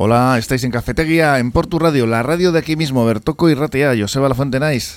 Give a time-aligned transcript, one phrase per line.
[0.00, 3.94] Hola, estáis en Cafetería, en Portu Radio, la radio de aquí mismo, Bertoco y Ratea,
[3.98, 4.94] Joseba La Fuente Nice.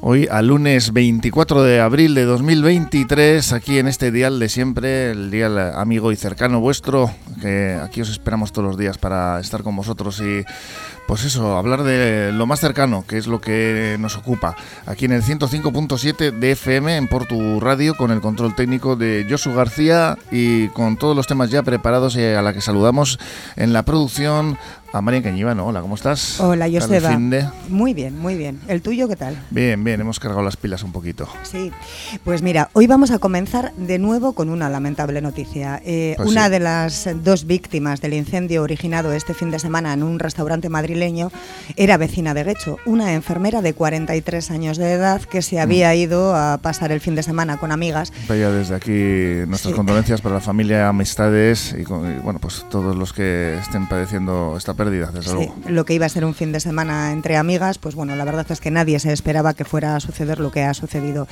[0.00, 5.28] Hoy, al lunes 24 de abril de 2023, aquí en este dial de siempre, el
[5.32, 7.10] dial amigo y cercano vuestro,
[7.42, 10.44] que aquí os esperamos todos los días para estar con vosotros y
[11.10, 14.54] pues eso, hablar de lo más cercano, que es lo que nos ocupa.
[14.86, 19.52] Aquí en el 105.7 de FM, en Portu Radio, con el control técnico de Josu
[19.52, 23.18] García y con todos los temas ya preparados y a la que saludamos
[23.56, 24.56] en la producción
[24.92, 25.66] a María Cañivano.
[25.66, 26.40] Hola, ¿cómo estás?
[26.40, 27.18] Hola, Joseba.
[27.68, 28.60] Muy bien, muy bien.
[28.68, 29.36] ¿El tuyo qué tal?
[29.50, 31.28] Bien, bien, hemos cargado las pilas un poquito.
[31.42, 31.72] Sí,
[32.24, 35.80] pues mira, hoy vamos a comenzar de nuevo con una lamentable noticia.
[35.84, 40.02] Eh, pues una de las dos víctimas del incendio originado este fin de semana en
[40.02, 40.99] un restaurante madrileño
[41.76, 45.96] era vecina de Guecho, una enfermera de 43 años de edad que se había mm.
[45.96, 48.12] ido a pasar el fin de semana con amigas.
[48.28, 51.84] Vaya desde aquí nuestras condolencias para la familia, amistades y, y,
[52.22, 54.74] bueno, pues todos los que estén padeciendo esta
[55.22, 58.24] sí, Lo que iba a ser un fin de semana entre amigas, pues bueno, la
[58.24, 61.26] verdad es que nadie se esperaba que fuera a suceder lo que ha sucedido.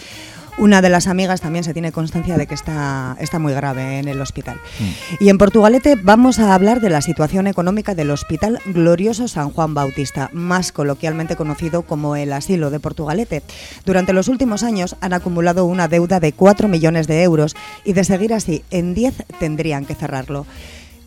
[0.58, 4.08] Una de las amigas también se tiene constancia de que está, está muy grave en
[4.08, 4.56] el hospital.
[4.80, 5.24] Mm.
[5.24, 9.74] Y en Portugalete vamos a hablar de la situación económica del Hospital Glorioso San Juan
[9.74, 13.42] Bautista, más coloquialmente conocido como el Asilo de Portugalete.
[13.84, 18.04] Durante los últimos años han acumulado una deuda de 4 millones de euros y de
[18.04, 20.46] seguir así, en 10 tendrían que cerrarlo.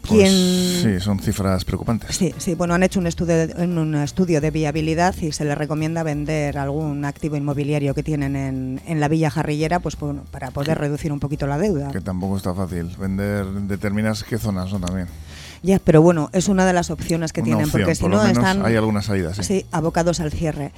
[0.08, 2.16] Pues sí, son cifras preocupantes.
[2.16, 5.58] Sí, sí, bueno, han hecho un estudio, de, un estudio de viabilidad y se les
[5.58, 9.96] recomienda vender algún activo inmobiliario que tienen en, en la Villa Jarrillera pues
[10.32, 11.92] para poder reducir un poquito la deuda.
[11.92, 12.96] Que tampoco está fácil.
[13.00, 15.08] Vender determinadas qué zonas son también.
[15.64, 18.76] Ya, pero bueno, es una de las opciones que tienen, porque si no están hay
[18.76, 19.66] algunas salidas, sí.
[19.72, 20.72] abocados al cierre.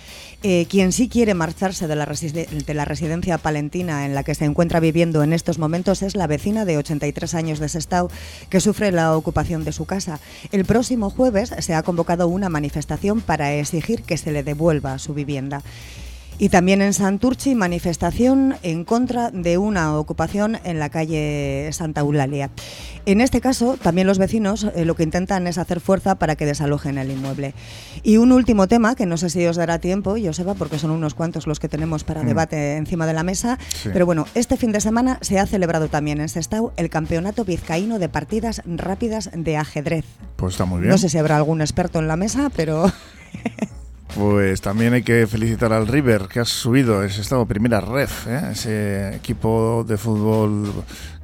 [0.44, 4.44] Eh, quien sí quiere marcharse de la, de la residencia palentina en la que se
[4.44, 8.12] encuentra viviendo en estos momentos es la vecina de 83 años de Sestao,
[8.50, 10.20] que sufre la ocupación de su casa.
[10.52, 15.14] El próximo jueves se ha convocado una manifestación para exigir que se le devuelva su
[15.14, 15.62] vivienda.
[16.38, 22.50] Y también en Santurchi, manifestación en contra de una ocupación en la calle Santa Eulalia.
[23.06, 26.46] En este caso, también los vecinos eh, lo que intentan es hacer fuerza para que
[26.46, 27.54] desalojen el inmueble.
[28.02, 31.14] Y un último tema, que no sé si os dará tiempo, Joseba, porque son unos
[31.14, 32.28] cuantos los que tenemos para mm.
[32.28, 33.60] debate encima de la mesa,
[33.92, 38.00] pero bueno, este fin de semana se ha celebrado también en Sestao el Campeonato Vizcaíno
[38.00, 40.06] de Partidas Rápidas de Ajedrez.
[40.38, 40.90] Pues está muy bien.
[40.90, 42.92] No sé si habrá algún experto en la mesa, pero...
[44.16, 48.50] Pues también hay que felicitar al River, que ha subido ese estado primera red, ¿eh?
[48.52, 50.72] ese equipo de fútbol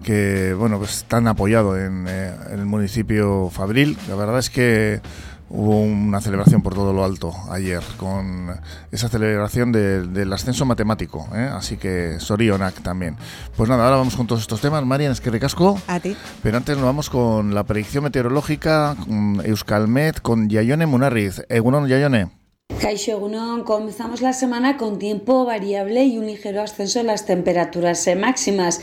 [0.04, 3.96] que, bueno, pues tan apoyado en, eh, en, el municipio Fabril.
[4.08, 5.02] La verdad es que
[5.50, 8.60] hubo una celebración por todo lo alto ayer, con
[8.92, 11.48] esa celebración del ascenso matemático, ¿eh?
[11.52, 13.18] así que Sorionac también.
[13.56, 14.84] Pues nada, ahora vamos con todos estos temas.
[14.84, 15.80] Marian, es que recasco.
[15.88, 16.18] A ti.
[16.42, 21.44] Pero antes nos vamos con la predicción meteorológica, con Euskalmet, con Yayone Munarriz.
[21.50, 22.39] Egunon, Yayone.
[22.80, 23.20] Caixo
[23.66, 28.82] comenzamos la semana con tiempo variable y un ligero ascenso en las temperaturas máximas.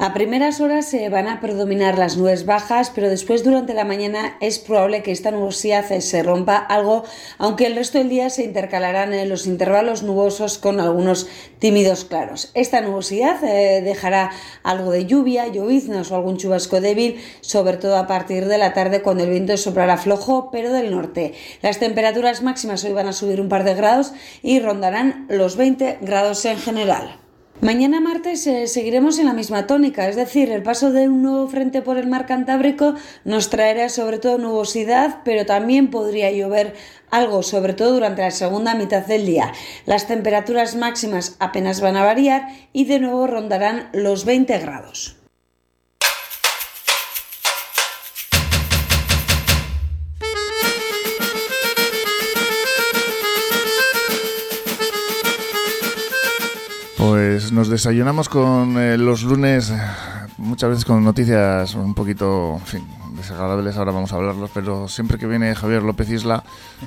[0.00, 4.36] A primeras horas se van a predominar las nubes bajas, pero después durante la mañana
[4.40, 7.02] es probable que esta nubosidad se rompa algo,
[7.36, 11.26] aunque el resto del día se intercalarán en los intervalos nubosos con algunos
[11.58, 12.52] tímidos claros.
[12.54, 14.30] Esta nubosidad eh, dejará
[14.62, 19.02] algo de lluvia, lloviznas o algún chubasco débil, sobre todo a partir de la tarde
[19.02, 21.34] cuando el viento soplará flojo, pero del norte.
[21.60, 24.12] Las temperaturas máximas hoy van a subir un par de grados
[24.44, 27.17] y rondarán los 20 grados en general.
[27.60, 31.48] Mañana martes eh, seguiremos en la misma tónica, es decir, el paso de un nuevo
[31.48, 36.74] frente por el mar Cantábrico nos traerá sobre todo nubosidad, pero también podría llover
[37.10, 39.52] algo, sobre todo durante la segunda mitad del día.
[39.86, 45.17] Las temperaturas máximas apenas van a variar y de nuevo rondarán los 20 grados.
[56.98, 59.72] Pues nos desayunamos con eh, los lunes,
[60.38, 62.60] muchas veces con noticias un poquito,
[63.16, 66.44] desagradables, ahora vamos a hablarlos, pero siempre que viene Javier López Isla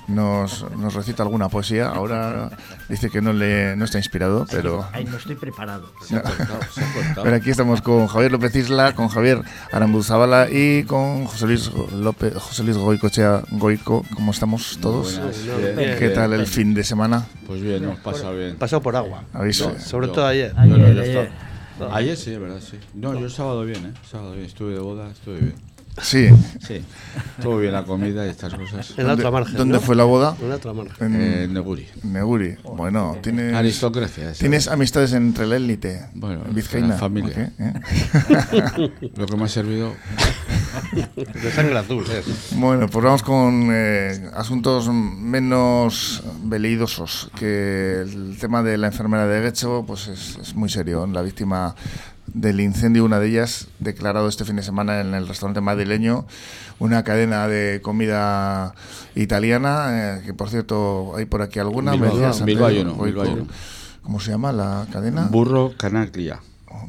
[0.08, 1.90] nos, nos recita alguna poesía.
[1.90, 2.50] Ahora
[2.90, 4.86] dice que no le no está inspirado, pero.
[4.94, 5.92] Ay, no estoy preparado.
[7.24, 12.34] pero aquí estamos con Javier López Isla, con Javier Arambuzabala y con José Luis López,
[12.36, 14.06] José Luis Goicochea Goico.
[14.16, 15.20] ¿Cómo estamos todos?
[16.00, 17.26] ¿Qué tal el fin de semana?
[17.46, 18.56] Pues bien, nos pasa bien.
[18.56, 19.24] Pasó por agua.
[19.80, 20.54] Sobre todo ayer.
[20.58, 21.51] Ayer, ayer.
[21.92, 22.78] Ayer sí, verdad, sí.
[22.94, 23.94] No, yo el sábado bien, ¿eh?
[24.10, 25.56] Sábado bien, estuve de boda, estuve bien.
[26.02, 26.30] Sí.
[26.66, 26.82] Sí.
[27.42, 28.94] Todo bien la comida y estas cosas.
[28.98, 29.58] En la otra margen.
[29.58, 30.38] ¿Dónde fue la boda?
[30.42, 31.14] En la otra margen.
[31.16, 31.86] En Eh, Neguri.
[32.04, 32.56] Neguri.
[32.64, 34.32] Bueno, tienes, Aristocracia.
[34.32, 34.40] esa.
[34.40, 36.06] tienes amistades entre la élite.
[36.14, 36.88] Bueno, en Vizcaína.
[36.88, 37.52] la familia.
[37.60, 37.74] ¿Eh?
[39.18, 39.94] Lo que me ha servido.
[41.16, 42.24] De sangre azul, ¿eh?
[42.56, 49.42] Bueno, pues vamos con eh, asuntos menos veleidosos, que el tema de la enfermera de
[49.42, 51.08] Guecho pues es, es muy serio.
[51.08, 51.76] La víctima
[52.34, 56.26] del incendio, una de ellas, declarado este fin de semana en el restaurante madrileño,
[56.80, 58.74] una cadena de comida
[59.16, 61.92] italiana, eh, que por cierto hay por aquí alguna.
[61.92, 63.48] Bilbao, Bilbao.
[64.02, 65.28] ¿Cómo se llama la cadena?
[65.30, 66.40] Burro Canaglia.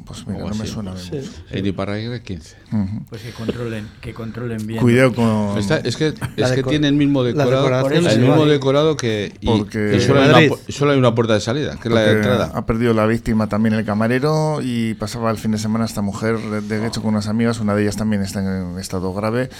[0.04, 0.90] Pues mira, no me suena.
[0.92, 1.28] a mí mucho.
[1.50, 2.56] En Iparraguirre 15.
[2.72, 3.04] Ujú.
[3.08, 4.80] Pues que controlen, que controlen bien.
[4.80, 5.58] Cuidado con...
[5.58, 7.88] Está- es que, es que tiene el mismo decorado.
[7.90, 9.32] El mismo decorado que.
[9.40, 12.00] Y, Porque- y solo, hay una, solo hay una puerta de salida, que es la
[12.02, 12.52] de entrada.
[12.54, 16.38] Ha perdido la víctima también el camarero y pasaba el fin de semana esta mujer
[16.38, 19.50] de, de hecho con unas amigas, una de ellas también está en estado grave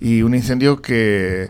[0.00, 1.48] y un incendio que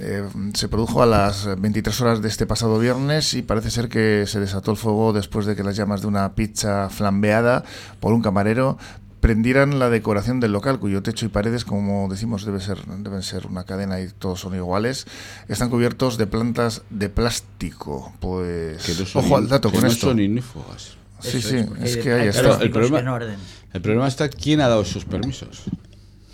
[0.00, 4.24] eh, se produjo a las 23 horas de este pasado viernes y parece ser que
[4.26, 7.64] se desató el fuego después de que las llamas de una pizza flambeada
[8.00, 8.78] por un camarero
[9.20, 13.46] prendieran la decoración del local, cuyo techo y paredes, como decimos, debe ser, deben ser
[13.46, 15.06] una cadena y todos son iguales,
[15.48, 18.12] están cubiertos de plantas de plástico.
[18.20, 20.06] Pues Que no son ojo al dato que con no esto.
[20.08, 20.18] son.
[20.18, 22.58] Sí, Eso sí, es hay- que ahí hay está.
[22.62, 23.36] El problema- que no arden.
[23.72, 25.62] El problema está quién ha dado esos permisos.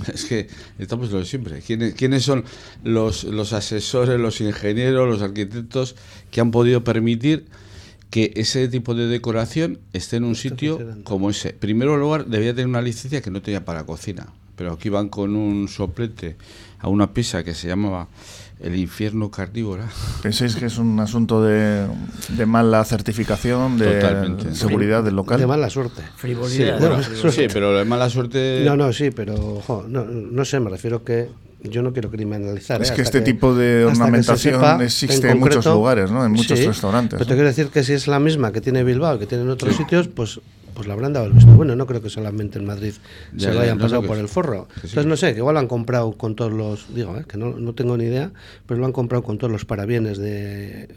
[0.14, 1.60] Es que estamos lo de siempre.
[1.60, 2.44] ¿Quiénes, quiénes son
[2.84, 5.96] los, los asesores, los ingenieros, los arquitectos
[6.30, 7.46] que han podido permitir
[8.10, 11.50] que ese tipo de decoración esté en un sitio como ese?
[11.50, 14.28] En primer lugar, debía tener una licencia que no tenía para cocina.
[14.56, 16.36] Pero aquí van con un soplete
[16.78, 18.08] a una pieza que se llamaba
[18.62, 19.88] el infierno carnívora.
[20.22, 21.86] ¿Pensáis que es un asunto de,
[22.28, 24.54] de mala certificación, de Totalmente.
[24.54, 25.40] seguridad del local?
[25.40, 26.02] De mala suerte.
[26.02, 26.78] Sí, Frivolidad.
[26.78, 27.30] bueno, frivolidad.
[27.32, 28.62] sí, pero de mala suerte.
[28.64, 31.28] No, no, sí, pero jo, no, no sé, me refiero que
[31.64, 32.82] yo no quiero criminalizar.
[32.82, 32.94] Es ¿eh?
[32.94, 36.24] que este tipo de ornamentación sepa existe en en muchos lugares, ¿no?
[36.24, 38.82] En muchos Sí, restaurantes, Pero te quiero decir que si es la misma que tiene
[38.84, 40.40] Bilbao, que tiene en otros sitios, pues
[40.74, 41.76] pues le habrán dado el visto bueno.
[41.76, 42.94] No creo que solamente en Madrid
[43.34, 44.68] Ya, se lo ya, hayan pasado no, por el forro.
[44.74, 44.80] Sí.
[44.88, 47.24] Entonces no sé, que igual lo han comprado con todos los, digo, ¿eh?
[47.28, 48.32] que no, no tengo ni idea,
[48.66, 50.88] pero lo han comprado con todos los parabienes de,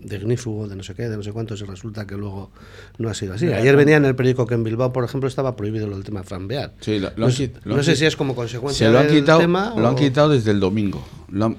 [0.00, 2.50] de ignífugo, de no sé qué, de no sé cuántos, y resulta que luego
[2.98, 3.46] no ha sido así.
[3.52, 6.22] Ayer venía en el periódico que en Bilbao, por ejemplo, estaba prohibido lo del tema
[6.22, 6.72] flambear.
[6.80, 9.06] Sí, lo- lo no han lo no sé si es como consecuencia Se lo han
[9.08, 11.04] del quitado, tema lo han quitado desde el domingo.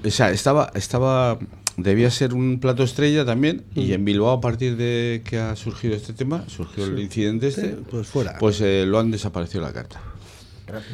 [0.04, 1.38] O sea, estaba, estaba,
[1.76, 3.64] debía ser un plato estrella también.
[3.74, 7.70] Y en Bilbao, a partir de que ha surgido este tema, surgió el incidente este,
[7.70, 8.36] Sí, pues fuera.
[8.38, 10.00] pues eh, lo han desaparecido la carta.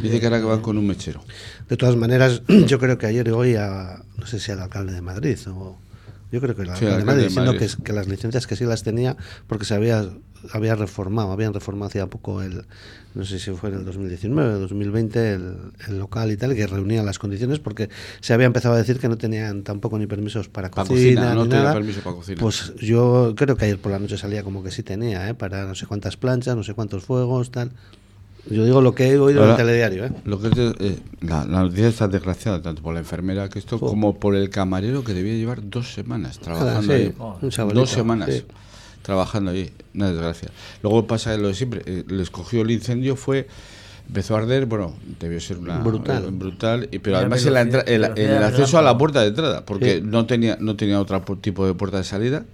[0.03, 1.25] Dice que ahora que van con un mechero.
[1.69, 5.01] De todas maneras, yo creo que ayer oí a, no sé si al alcalde de
[5.01, 5.79] Madrid o
[6.33, 8.65] yo creo que el Sí, de Madrid de diciendo que, que las licencias que sí
[8.65, 10.09] las tenía porque se había
[10.53, 12.65] había reformado, habían reformado hacía poco el
[13.15, 15.55] no sé si fue en el 2019 o 2020 el,
[15.89, 17.91] el local y tal que reunía las condiciones porque
[18.21, 21.35] se había empezado a decir que no tenían tampoco ni permisos para Para cocina, cocina,
[21.35, 21.75] no ni nada.
[21.75, 22.41] permiso para cocina.
[22.41, 25.35] Pues yo creo que ayer por la noche salía como que sí tenía, ¿eh?
[25.35, 27.71] para no sé cuántas planchas, no sé cuántos fuegos, tal.
[28.51, 30.13] Yo digo lo que he oído en el telediario, ¿eh?
[30.25, 33.79] Lo que es eh, la, la noticia está desgraciada tanto por la enfermera que esto
[33.79, 37.15] como por el camarero que debía llevar dos semanas trabajando Ah, sí, ahí.
[37.75, 38.45] dos semanas sí.
[39.03, 40.49] trabajando allí, una desgracia.
[40.83, 43.47] Luego pasa lo de siempre, eh, les cogió el incendio, fue
[44.09, 46.25] empezó a arder, bueno, debió ser una Brutal.
[46.25, 49.65] eh, brutal, y, pero además en, la entra- el acceso a la puerta de entrada,
[49.65, 50.03] porque Sí.
[50.05, 52.45] no tenía no tenía otro tipo de puerta de salida.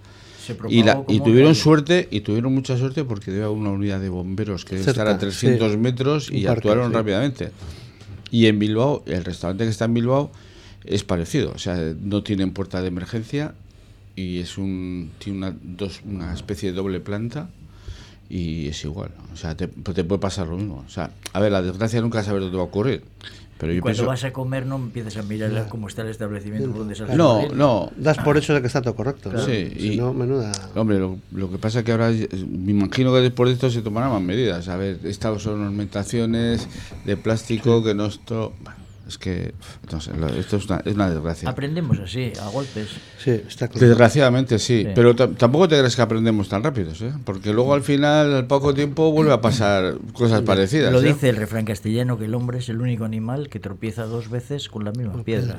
[0.49, 4.01] Se Y, la, y tuvieron suerte y tuvieron mucha suerte porque debe haber una unidad
[4.01, 5.77] de bomberos que debe estar a 300 sí.
[5.77, 6.95] metros y parque, actuaron sí.
[6.95, 7.51] rápidamente.
[8.31, 10.31] Y en Bilbao, el restaurante que está en Bilbao
[10.85, 13.55] es parecido, o sea, no tienen puerta de emergencia
[14.17, 17.51] y es un tiene una, dos, una especie de doble planta
[18.31, 20.85] y es igual, o sea, te, te puede pasar lo mismo.
[20.87, 23.03] O sea, a ver, la desgracia nunca sabes dónde va a ocurrir,
[23.59, 24.09] pero yo Cuando pienso...
[24.09, 27.35] vas a comer no empieces a mirar cómo está el establecimiento por donde sales No,
[27.35, 27.57] corriendo.
[27.57, 29.33] no, Das por hecho de que está todo correcto.
[29.33, 29.39] ¿no?
[29.45, 30.53] Sí, Si y- no, menuda.
[30.75, 33.83] Hombre, lo, lo que pasa es que ahora, me imagino que después de esto se
[33.83, 34.69] tomarán más medidas.
[34.69, 36.69] A ver, estas son ornamentaciones
[37.05, 38.53] de plástico que no esto...
[38.63, 39.55] bueno, es que,
[39.91, 41.49] no sé, lo- esto es una, es una desgracia.
[41.49, 42.89] Aprendemos así, a golpes.
[43.19, 43.87] Sí, está claro.
[43.89, 44.89] Desgraciadamente sí, Sí.
[44.95, 47.13] pero ta- tampoco te crees que aprendemos tan rápidos, ¿eh?
[47.25, 50.93] Porque luego al final, al poco tiempo, vuelve a pasar cosas parecidas.
[50.93, 51.13] Lo ¿eh?
[51.15, 54.69] dice el refrán castellano que el hombre es el único animal que tropieza dos veces
[54.69, 55.57] con la misma piedra.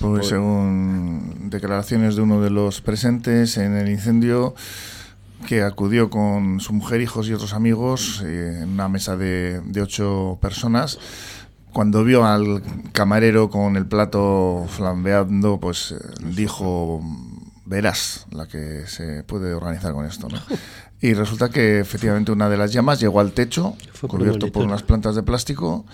[0.00, 4.54] Pues según declaraciones de uno de los presentes en el incendio,
[5.46, 9.82] que acudió con su mujer, hijos y otros amigos eh, en una mesa de, de
[9.82, 10.98] ocho personas,
[11.76, 17.02] cuando vio al camarero con el plato flambeando, pues eh, dijo,
[17.66, 20.38] verás la que se puede organizar con esto, ¿no?
[21.02, 24.82] Y resulta que efectivamente una de las llamas llegó al techo, Fue cubierto por unas
[24.82, 25.84] plantas de plástico,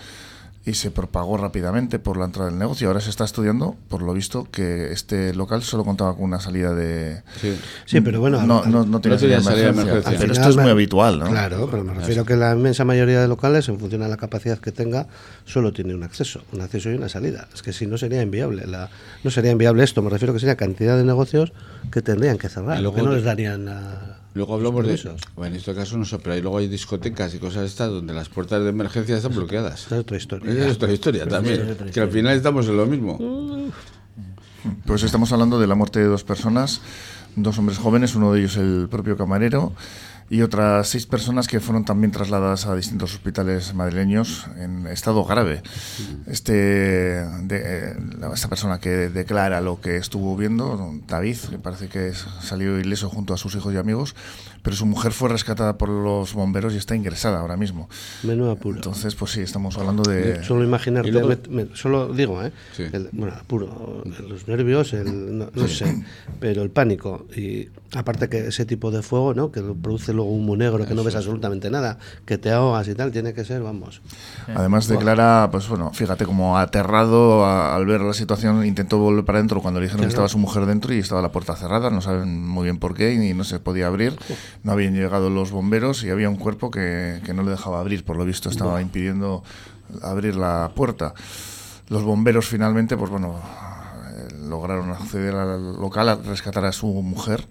[0.65, 2.87] y se propagó rápidamente por la entrada del negocio.
[2.87, 6.73] Ahora se está estudiando, por lo visto, que este local solo contaba con una salida
[6.73, 7.21] de...
[7.41, 7.59] Sí.
[7.85, 9.69] Sí, pero bueno, no, al- no, no tiene salida de emergencia.
[9.83, 10.11] emergencia.
[10.19, 11.25] Pero al esto es muy habitual, ¿no?
[11.25, 14.57] Claro, pero me refiero que la inmensa mayoría de locales, en función de la capacidad
[14.57, 15.07] que tenga,
[15.43, 17.49] solo tiene un acceso, un acceso y una salida.
[17.53, 18.89] Es que si no sería inviable, la,
[19.25, 20.01] no sería inviable esto.
[20.01, 21.51] Me refiero que sería cantidad de negocios
[21.91, 24.95] que tendrían que cerrar, luego que no les darían a, Luego hablamos de...
[24.95, 25.21] permisos.
[25.35, 28.13] Bueno, en este caso no sé, pero ahí luego hay discotecas y cosas estas donde
[28.13, 29.83] las puertas de emergencia están bloqueadas.
[29.83, 30.51] Esta es otra historia.
[30.51, 31.61] Esa es otra historia también.
[31.61, 33.71] es otra Que al final estamos en lo mismo.
[34.85, 36.81] Pues estamos hablando de la muerte de dos personas,
[37.35, 39.73] dos hombres jóvenes, uno de ellos el propio camarero,
[40.29, 45.61] y otras seis personas que fueron también trasladadas a distintos hospitales madrileños en estado grave.
[46.27, 47.95] Este, de, eh,
[48.33, 53.33] esta persona que declara lo que estuvo viendo, David, que parece que salió ileso junto
[53.33, 54.15] a sus hijos y amigos,
[54.63, 57.87] pero su mujer fue rescatada por los bomberos y está ingresada ahora mismo.
[58.23, 58.77] Menudo apuro.
[58.77, 60.43] Entonces, pues sí, estamos hablando de...
[60.43, 62.51] Solo imaginarte, Y luego- me- me- solo digo, ¿eh?
[62.75, 62.83] Sí.
[62.91, 66.03] El- bueno, apuro, los nervios, el, no, no sé,
[66.39, 69.51] pero el pánico y aparte que ese tipo de fuego, ¿no?
[69.51, 73.11] Que produce luego humo negro, que no ves absolutamente nada, que te ahogas y tal,
[73.11, 74.01] tiene que ser, vamos.
[74.55, 79.39] Además declara, pues bueno, fíjate, como aterrado a- al ver la situación, intentó volver para
[79.39, 82.01] adentro cuando le dijeron que estaba su mujer dentro y estaba la puerta cerrada, no
[82.01, 84.13] saben muy bien por qué y no se podía abrir,
[84.61, 88.05] no habían llegado los bomberos y había un cuerpo que, que no le dejaba abrir,
[88.05, 89.43] por lo visto estaba impidiendo
[90.01, 91.13] abrir la puerta.
[91.89, 93.39] Los bomberos finalmente, pues bueno,
[94.15, 97.47] eh, lograron acceder al local a rescatar a su mujer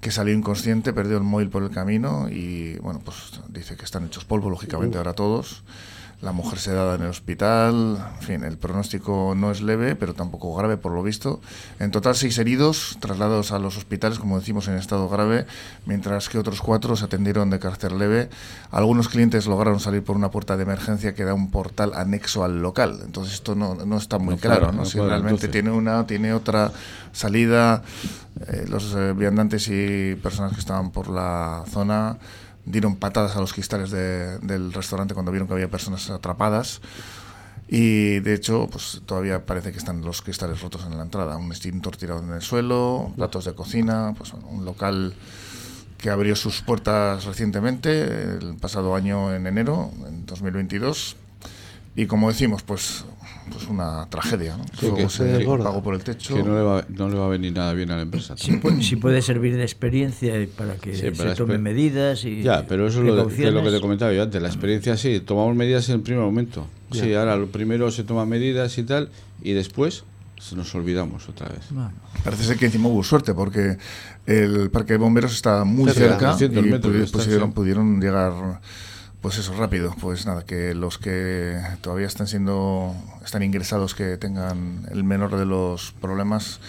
[0.00, 4.04] que salió inconsciente, perdió el móvil por el camino y bueno, pues dice que están
[4.04, 5.64] hechos polvo, lógicamente ahora todos.
[6.20, 10.54] La mujer sedada en el hospital, en fin, el pronóstico no es leve, pero tampoco
[10.54, 11.40] grave por lo visto.
[11.78, 15.46] En total seis heridos trasladados a los hospitales, como decimos, en estado grave,
[15.84, 18.30] mientras que otros cuatro se atendieron de carácter leve.
[18.70, 22.62] Algunos clientes lograron salir por una puerta de emergencia que da un portal anexo al
[22.62, 23.00] local.
[23.04, 24.78] Entonces esto no, no está muy No claro, ¿no?
[24.78, 25.50] no si realmente entonces.
[25.50, 26.72] tiene una, tiene otra
[27.12, 27.82] salida.
[28.48, 32.18] Eh, los eh, viandantes y personas que estaban por la zona
[32.66, 36.80] dieron patadas a los cristales de- del restaurante cuando vieron que había personas atrapadas.
[37.68, 41.36] Y de hecho, pues todavía parece que están los cristales rotos en la entrada.
[41.36, 45.14] Un extintor tirado en el suelo, platos de cocina, pues un local
[45.98, 48.02] que abrió sus puertas recientemente,
[48.38, 51.16] el pasado año en enero, en 2022.
[51.96, 53.04] Y como decimos, pues,
[53.52, 54.56] pues una tragedia.
[54.56, 54.64] ¿no?
[54.78, 56.34] Sí, que- se apagó por el techo.
[56.34, 58.34] Que no le, va, no le va a venir nada bien a la empresa.
[58.36, 62.66] Si, pu- si puede servir de experiencia para que Sí, se tomen medidas y Ya,
[62.66, 64.42] pero eso es lo, de- que es lo que te comentaba yo antes.
[64.42, 66.66] La experiencia sí, tomamos medidas en el primer momento.
[66.90, 69.10] Sí, ahora lo primero se toman medidas y tal,
[69.42, 70.04] y después
[70.40, 71.60] se nos olvidamos otra vez.
[71.70, 71.92] Bueno,
[72.24, 73.78] Parece ser que encima hubo suerte porque
[74.26, 77.54] el parque de bomberos está muy Cerca, cerca, 200 y metros pudi- está, pudieron, sí.
[77.54, 78.32] pudieron llegar
[79.24, 84.86] pues eso rápido pues nada que los que todavía están siendo están ingresados que tengan
[84.92, 86.60] el menor de los problemas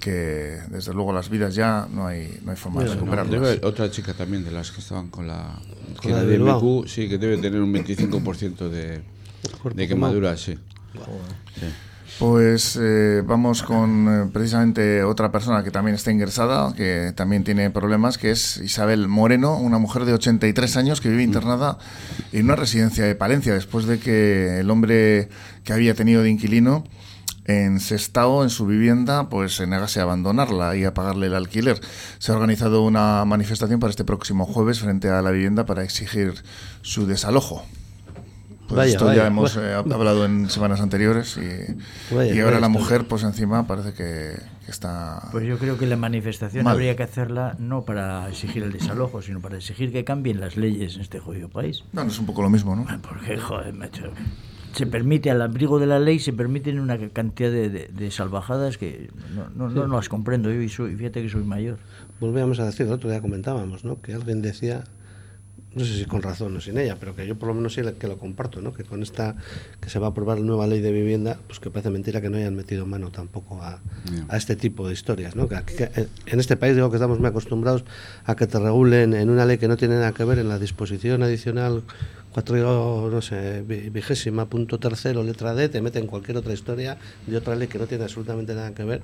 [0.00, 3.32] que desde luego las vidas ya no hay no hay forma de Mira, no, recuperarlas
[3.32, 5.56] Debe haber otra chica también de las que estaban con la,
[6.02, 6.36] que la de.
[6.40, 9.00] MQ, sí, que debe tener un 25% de,
[9.72, 10.58] de quemadura, sí.
[11.54, 11.66] Sí.
[12.18, 17.70] Pues eh, vamos con eh, precisamente otra persona que también está ingresada, que también tiene
[17.70, 21.76] problemas, que es Isabel Moreno, una mujer de 83 años que vive internada
[22.32, 25.28] en una residencia de Palencia después de que el hombre
[25.64, 26.84] que había tenido de inquilino
[27.46, 31.80] en Sestao, en su vivienda, pues se negase a abandonarla y a pagarle el alquiler.
[32.18, 36.34] Se ha organizado una manifestación para este próximo jueves frente a la vivienda para exigir
[36.82, 37.64] su desalojo.
[38.74, 39.70] Pues Vaya, esto vaya, ya hemos vaya.
[39.70, 43.92] eh, hablado en semanas anteriores y, Vaya, y ahora vaya la mujer, pues encima parece
[43.92, 45.28] que, que está...
[45.32, 46.72] Pues yo creo que la manifestación Mal.
[46.74, 50.96] habría que hacerla no para exigir el desalojo, sino para exigir que cambien las leyes
[50.96, 51.84] en este jodido país.
[51.92, 52.86] Bueno, es un poco lo mismo, ¿no?
[53.02, 54.04] Porque, joder, macho,
[54.72, 58.76] se permite, al abrigo de la ley, se permiten una cantidad de, de- de salvajadas
[58.76, 61.78] que no, no, no, no las comprendo yo y soy, fíjate que soy mayor.
[62.18, 64.00] Volvíamos a decir, el otro día comentábamos, ¿no?
[64.02, 64.82] Que alguien decía,
[65.74, 67.82] no sé si con razón o sin ella, pero que yo por lo menos sí
[67.98, 68.72] que lo comparto, ¿no?
[68.72, 69.36] Que con esta,
[69.80, 72.30] que se va a aprobar la nueva ley de vivienda, pues que parece mentira que
[72.30, 73.80] no hayan metido mano tampoco a,
[74.28, 75.48] a este tipo de historias, ¿no?
[75.48, 75.90] Que, que
[76.26, 77.84] en- este país digo que estamos muy acostumbrados
[78.24, 80.58] a que te regulen en una ley que no tiene nada que ver en la
[80.58, 81.82] disposición adicional
[82.32, 87.36] cuatro, no sé, vi- vigésima punto tercero, letra D, te meten cualquier otra historia de
[87.36, 89.02] otra ley que no tiene absolutamente nada que ver.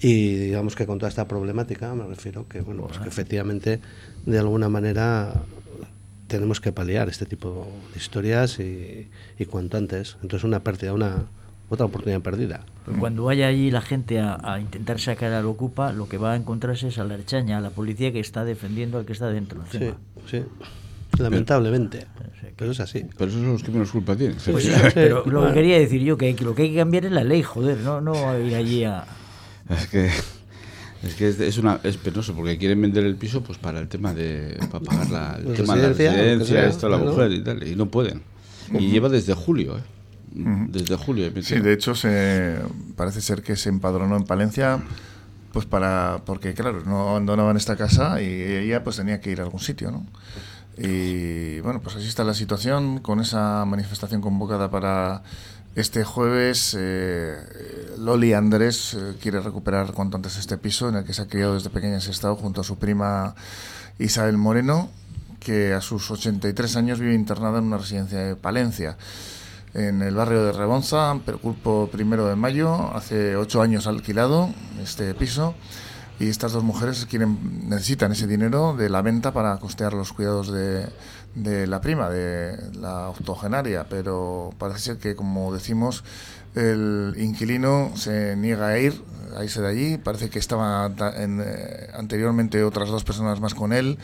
[0.00, 3.80] Y digamos que con toda esta problemática me refiero que, bueno, pues que efectivamente
[4.26, 5.34] de alguna manera
[6.26, 10.16] tenemos que paliar este tipo de historias y, y cuanto antes.
[10.22, 11.24] Entonces una pérdida, una
[11.68, 12.64] otra oportunidad perdida.
[12.98, 16.36] Cuando vaya allí la gente a, a intentar sacar al ocupa, lo que va a
[16.36, 19.62] encontrarse es a la archaña, a la policía que está defendiendo al que está dentro.
[19.70, 19.96] Sí, encima.
[20.26, 20.42] sí.
[21.18, 22.06] Lamentablemente.
[22.56, 23.06] Pero es así.
[23.16, 24.36] Pero esos son los que menos culpa tienen.
[24.50, 26.76] Pues Sí, sí, pero lo que quería decir yo, que, que lo que hay que
[26.76, 29.04] cambiar es la ley, joder, no, no ir allí a...
[29.70, 30.10] Es que
[31.04, 33.88] es que es, es una es penoso porque quieren vender el piso pues para el
[33.88, 37.42] tema de para pagar la, el La tema de la residencia, esto la mujer y
[37.42, 38.22] tal y no pueden.
[38.72, 39.82] Y lleva desde julio, ¿eh?
[40.34, 41.30] Desde julio.
[41.42, 42.56] Sí, de hecho se
[42.96, 44.82] parece ser que se empadronó en Palencia
[45.52, 49.44] pues para porque claro, no abandonaban esta casa y ella pues tenía que ir a
[49.44, 50.04] algún sitio, ¿no?
[50.76, 55.22] Y bueno, pues así está la situación con esa manifestación convocada para
[55.74, 56.76] este jueves.
[56.78, 57.36] eh,
[57.98, 61.54] Loli Andrés eh, quiere recuperar cuanto antes este piso en el que se ha criado
[61.54, 63.34] desde pequeña en estado junto a su prima
[63.98, 64.88] Isabel Moreno,
[65.40, 68.96] que a sus 83 años vive internada en una residencia de Palencia
[69.74, 74.50] en el barrio de Rebonza, Perculpo primero de mayo, hace ocho años alquilado
[74.80, 75.54] este piso
[76.20, 80.52] y estas dos mujeres quieren necesitan ese dinero de la venta para costear los cuidados
[80.52, 80.86] de,
[81.34, 86.04] de la prima, de la octogenaria, pero parece ser que como decimos
[86.54, 89.02] el inquilino se niega a ir,
[89.36, 90.94] a irse de allí, parece que estaban
[91.94, 93.98] anteriormente otras dos personas más con él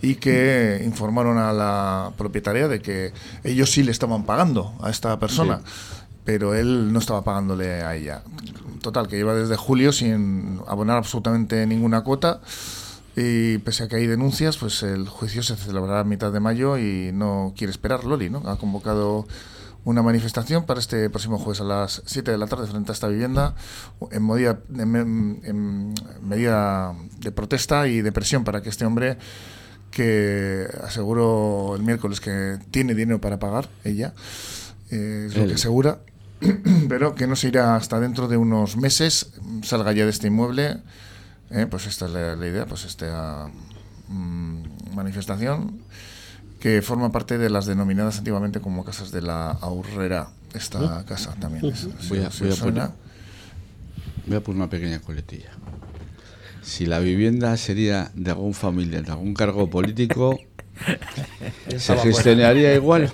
[0.00, 3.12] y que informaron a la propietaria de que
[3.44, 5.60] ellos sí le estaban pagando a esta persona,
[6.24, 8.22] pero él no estaba pagándole a ella.
[8.80, 12.40] Total, que lleva desde julio sin abonar absolutamente ninguna cuota
[13.16, 16.78] y pese a que hay denuncias, pues el juicio se celebrará a mitad de mayo
[16.78, 18.38] y no quiere esperar Loli, ¿no?
[18.48, 19.26] Ha convocado
[19.84, 23.08] una manifestación para este próximo jueves a las 7 de la tarde frente a esta
[23.08, 23.54] vivienda
[24.12, 29.18] en medida, en, en medida de protesta y de presión para que este hombre
[29.92, 34.14] que aseguró el miércoles que tiene dinero para pagar, ella,
[34.90, 36.00] eh, es lo que asegura,
[36.88, 40.78] pero que no se irá hasta dentro de unos meses, salga ya de este inmueble,
[41.52, 43.48] eh, pues esta es la, la idea, pues esta
[44.08, 45.80] mm, manifestación
[46.60, 51.64] que forma parte de las denominadas antiguamente como casas de la ahorrera, esta casa también.
[51.66, 52.82] es- Voy a- si voy a poner-
[54.26, 55.50] Voy a poner una pequeña coletilla.
[56.62, 60.38] Si la vivienda sería de algún familiar, de algún cargo político,
[61.78, 63.12] se gestionaría igual.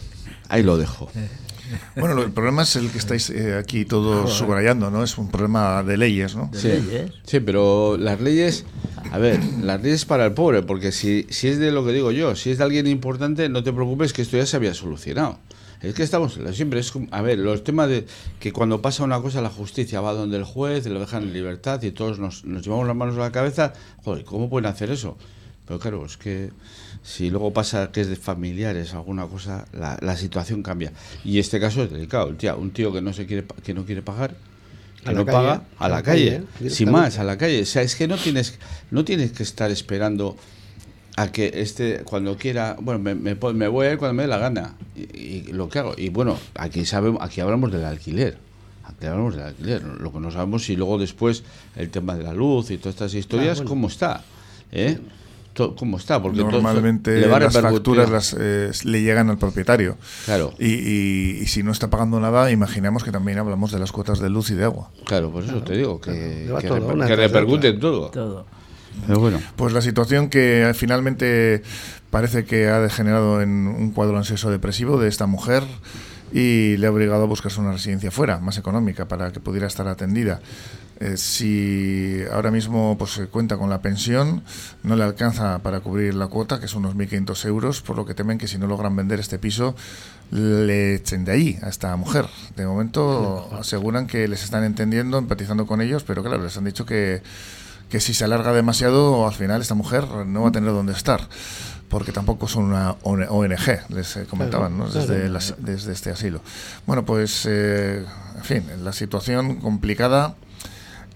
[0.51, 1.11] Ahí lo dejo.
[1.97, 5.03] Bueno, lo- el problema es el que estáis eh, aquí todos subrayando, ¿no?
[5.05, 6.49] Es un problema de leyes, ¿no?
[6.53, 7.11] de Sí, leyes.
[7.25, 8.65] sí, pero las leyes,
[9.11, 12.11] a ver, las leyes para el pobre, porque si, si es de lo que digo
[12.13, 15.39] yo, si es de alguien importante, no te preocupes que esto ya se había solucionado.
[15.81, 18.05] Es que estamos, siempre es, a ver, los temas de
[18.41, 21.81] que cuando pasa una cosa la justicia va donde el juez, lo dejan en libertad
[21.85, 25.17] y todos nos, nos llevamos las manos a la cabeza, joder, ¿cómo pueden hacer eso?
[25.69, 26.51] Pero claro, es que
[27.03, 30.93] si luego pasa que es de familiares alguna cosa, la, la situación cambia.
[31.25, 33.85] Y este caso es delicado, el tío, un tío que no se quiere que no
[33.85, 34.35] quiere pagar,
[35.05, 37.63] que A no calle, paga, a la calle, sin más, a la calle.
[37.63, 38.59] O sea, es que no tienes,
[38.91, 40.37] no tienes que estar esperando
[41.17, 44.29] a que este, cuando quiera, bueno, me, me, me voy a ir cuando me dé
[44.29, 44.75] la gana.
[44.97, 45.95] Y, y lo que hago.
[45.99, 48.39] Y bueno, aquí sabemos, aquí hablamos del alquiler.
[48.85, 49.83] Aquí hablamos del alquiler.
[49.83, 51.43] Lo que no sabemos si luego después
[51.77, 53.69] el tema de la luz y todas estas historias, Ah, bueno.
[53.69, 54.23] ¿cómo está?
[54.73, 54.99] ¿Eh?
[55.77, 56.21] ¿Cómo está?
[56.23, 59.97] Porque Normalmente le va a las facturas las, eh, le llegan al propietario.
[60.25, 60.53] Claro.
[60.59, 64.21] Y, y- y si no está pagando nada, imaginamos que también hablamos de las cuotas
[64.21, 64.91] de luz y de agua.
[65.05, 68.09] Claro, por eso te digo que, Le va que, todo, que repercute en todo.
[68.11, 68.47] Todo.
[69.07, 69.41] Pero bueno.
[69.57, 71.63] Pues la situación que finalmente
[72.11, 75.63] parece que ha degenerado en un cuadro ansioso depresivo de esta mujer
[76.33, 79.89] y le ha obligado a buscarse una residencia fuera, más económica, para que pudiera estar
[79.89, 80.41] atendida.
[81.01, 84.43] Eh, si ahora mismo pues se cuenta con la pensión,
[84.83, 88.15] no le alcanza para cubrir la cuota, que son unos 1.500 euros, por lo que
[88.15, 89.77] temen que si no logran vender este piso,
[90.33, 92.27] le echen de ahí a esta mujer.
[92.57, 96.85] De momento aseguran que les están entendiendo, empatizando con ellos, pero claro, les han dicho
[96.85, 97.23] que
[97.89, 101.27] que si se alarga demasiado, al final esta mujer no va a tener dónde estar,
[101.89, 104.89] porque tampoco son una ONG, les eh, comentaban, ¿no?
[104.89, 106.41] Desde, asi- desde este asilo.
[106.87, 108.05] Bueno, pues, eh,
[108.37, 110.35] en fin, la situación complicada.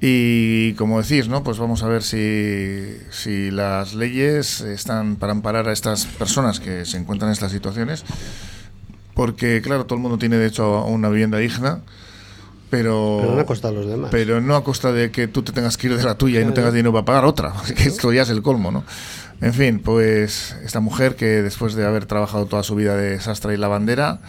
[0.04, 1.44] Y como decís, ¿no?
[1.44, 6.84] Pues vamos a ver si, si las leyes están para amparar a estas personas que
[6.86, 8.04] se encuentran en estas situaciones.
[9.14, 11.80] Porque, claro, todo el mundo tiene derecho a una vivienda digna,
[12.70, 14.08] pero, Pero no a costa de los demás.
[14.10, 16.44] pero no a costa de que tú te tengas que ir de la tuya y
[16.44, 18.84] no tengas dinero para pagar otra, que esto ya es el colmo, ¿no?
[19.42, 23.52] En fin, pues esta mujer que después de haber trabajado toda su vida de sastra
[23.52, 24.20] y lavandera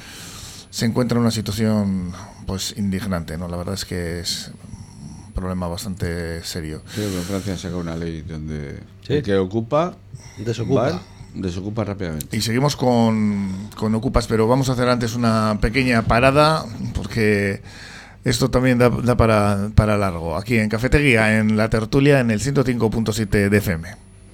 [0.72, 2.12] se encuentra en una situación
[2.48, 3.48] pues indignante, ¿no?
[3.48, 4.52] La verdad es que es
[5.28, 6.82] un problema bastante serio.
[6.94, 9.14] Sí, pero Francia saca una ley donde Sí.
[9.14, 9.96] el que ocupa,
[10.40, 10.82] Desocupa.
[10.90, 11.02] va,
[11.36, 12.36] desocupa rápidamente.
[12.36, 17.62] Y seguimos con, con Ocupas, pero vamos a hacer antes una pequeña parada porque
[18.24, 20.38] esto también da, da para, para largo.
[20.38, 23.90] Aquí en Cafetería, en la tertulia, en el 105.7 de FM.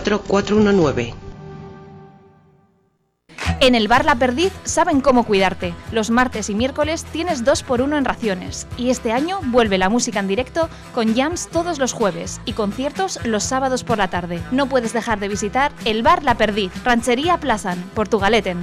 [0.00, 1.14] 419.
[3.60, 5.74] En el bar La Perdiz saben cómo cuidarte.
[5.90, 8.68] Los martes y miércoles tienes 2 por 1 en raciones.
[8.76, 13.18] Y este año vuelve la música en directo con jams todos los jueves y conciertos
[13.24, 14.40] los sábados por la tarde.
[14.52, 18.62] No puedes dejar de visitar el bar La Perdiz, Ranchería Plazan, Portugaleten.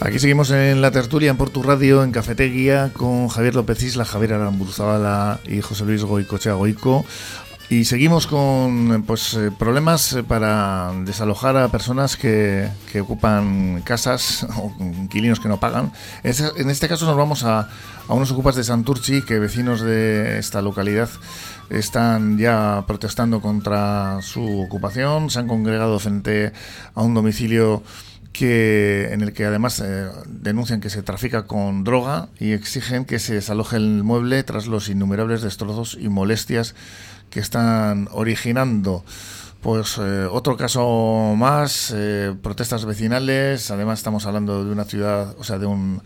[0.00, 4.34] Aquí seguimos en la tertulia en Portu Radio, en Cafeteguía, con Javier López Isla, Javier
[4.34, 7.04] Aramburzábala y José Luis Goicochea Goico.
[7.70, 14.46] Y seguimos con pues eh, problemas eh, para desalojar a personas que, que ocupan casas
[14.56, 15.90] o inquilinos que no pagan.
[16.22, 17.68] En este caso nos vamos a,
[18.06, 21.08] a unos ocupas de Santurchi que vecinos de esta localidad
[21.70, 25.30] están ya protestando contra su ocupación.
[25.30, 26.52] Se han congregado frente
[26.94, 27.82] a un domicilio
[28.36, 33.18] que en el que además eh, denuncian que se trafica con droga y exigen que
[33.18, 36.74] se desaloje el mueble tras los innumerables destrozos y molestias
[37.30, 39.04] que están originando.
[39.62, 45.44] Pues eh, otro caso más, eh, protestas vecinales, además estamos hablando de una ciudad, o
[45.44, 46.02] sea, de un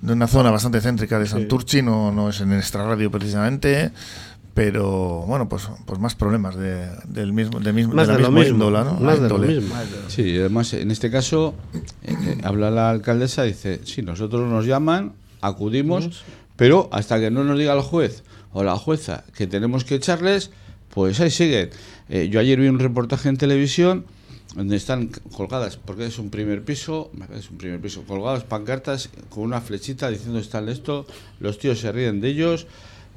[0.00, 3.90] de una zona bastante céntrica de Santurchi, no, no es en nuestra radio precisamente,
[4.58, 8.24] pero bueno, pues pues más problemas de, del mismo, del mismo, Más de la de
[8.24, 8.94] lo misma mismo, índole, ¿no?
[8.98, 9.72] más de lo mismo.
[10.08, 11.54] Sí, además en este caso
[12.02, 16.24] eh, eh, habla la alcaldesa, dice, sí, nosotros nos llaman, acudimos,
[16.56, 20.50] pero hasta que no nos diga el juez o la jueza que tenemos que echarles,
[20.92, 21.70] pues ahí siguen.
[22.08, 24.06] Eh, yo ayer vi un reportaje en televisión
[24.56, 29.44] donde están colgadas, porque es un primer piso, es un primer piso, colgadas pancartas con
[29.44, 31.06] una flechita diciendo están esto,
[31.38, 32.66] los tíos se ríen de ellos,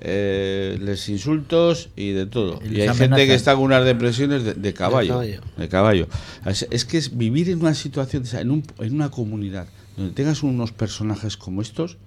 [0.02, 2.60] eh, les insultos y de todo.
[2.64, 3.28] Y hay gente amenazan.
[3.28, 5.10] que está con unas depresiones de, de caballo.
[5.14, 5.42] caballo.
[5.58, 6.08] De caballo.
[6.46, 10.42] Es, es que es vivir en una situación, en, un- en una comunidad donde tengas
[10.44, 11.98] unos personajes como estos,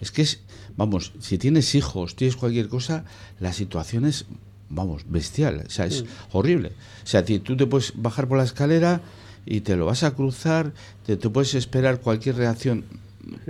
[0.00, 0.40] es que es,
[0.76, 3.04] vamos, si tienes hijos, tienes cualquier cosa,
[3.40, 4.24] la situación es,
[4.68, 6.72] vamos, bestial, o sea, es horrible.
[7.04, 9.00] O sea, ti- tú te puedes bajar por la escalera
[9.44, 10.72] y te lo vas a cruzar,
[11.04, 12.84] te, te puedes esperar cualquier reacción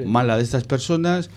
[0.04, 1.30] mala de estas personas.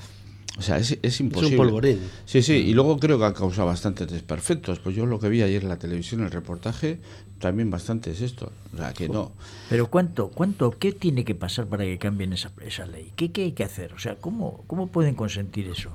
[0.57, 1.57] O sea, es, es imposible.
[1.57, 1.99] polvorín.
[2.25, 4.79] Sí, sí, y luego creo que ha causado bastantes desperfectos.
[4.79, 6.99] Pues yo lo que vi ayer en la televisión, el reportaje,
[7.39, 8.51] también bastante es esto.
[8.73, 9.33] O sea, que no.
[9.69, 13.11] Pero ¿cuánto, cuánto, qué tiene que pasar para que cambien esa, esa ley?
[13.15, 13.93] ¿Qué, ¿Qué hay que hacer?
[13.93, 15.91] O sea, ¿cómo, ¿cómo pueden consentir eso?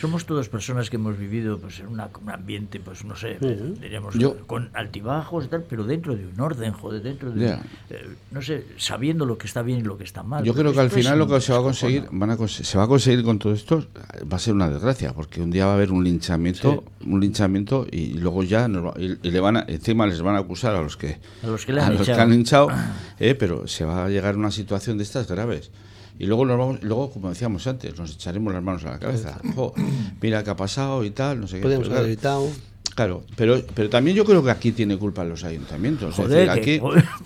[0.00, 3.38] Somos todas personas que hemos vivido pues, en una- un ambiente, pues no sé,
[3.80, 7.62] diríamos, Yo- con altibajos y tal, pero dentro de un orden, joder, dentro de, Ya.
[7.90, 10.42] eh, no sé, sabiendo lo que está bien y lo que está mal.
[10.44, 12.84] Yo creo que al final lo que se va a conseguir, van a se va
[12.84, 13.86] a conseguir con todo esto,
[14.30, 17.86] va a ser una desgracia, porque un día va a haber un linchamiento, un linchamiento
[17.90, 20.74] y luego ya nos va- y, y le van a, encima les van a acusar
[20.74, 22.68] a los que A los que le a han los que han linchado,
[23.20, 25.70] eh, pero se va a llegar a una situación de estas graves.
[26.18, 29.38] Y luego nos vamos, luego como decíamos antes, nos echaremos las manos a la cabeza.
[29.54, 29.74] Jo,
[30.20, 31.62] mira qué ha pasado y tal, no sé qué.
[31.62, 32.48] Podemos haber evitado.
[32.94, 36.18] Claro, pero, pero también yo creo que aquí tiene culpa los ayuntamientos.
[36.18, 36.80] Es decir, aquí,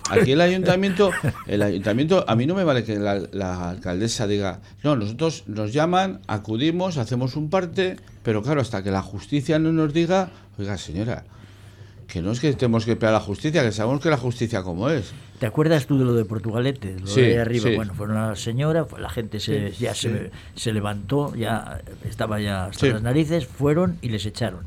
[0.09, 1.11] aquí el ayuntamiento,
[1.45, 5.73] el ayuntamiento, a mí no me vale que la, la alcaldesa diga, no, nosotros nos
[5.73, 10.77] llaman, acudimos, hacemos un parte, pero claro, hasta que la justicia no nos diga, oiga
[10.77, 11.25] señora,
[12.07, 14.63] que no es que tenemos que esperar a la justicia, que sabemos que la justicia
[14.63, 15.11] como es.
[15.39, 16.95] ¿Te acuerdas tú de lo de Portugalete?
[16.99, 17.69] Lo Sí, de arriba.
[17.69, 17.75] sí.
[17.75, 22.65] Bueno, fue una señora, fue- la gente se, ya Se, se levantó, ya estaba ya
[22.67, 24.61] hasta las narices, fueron y les echaron.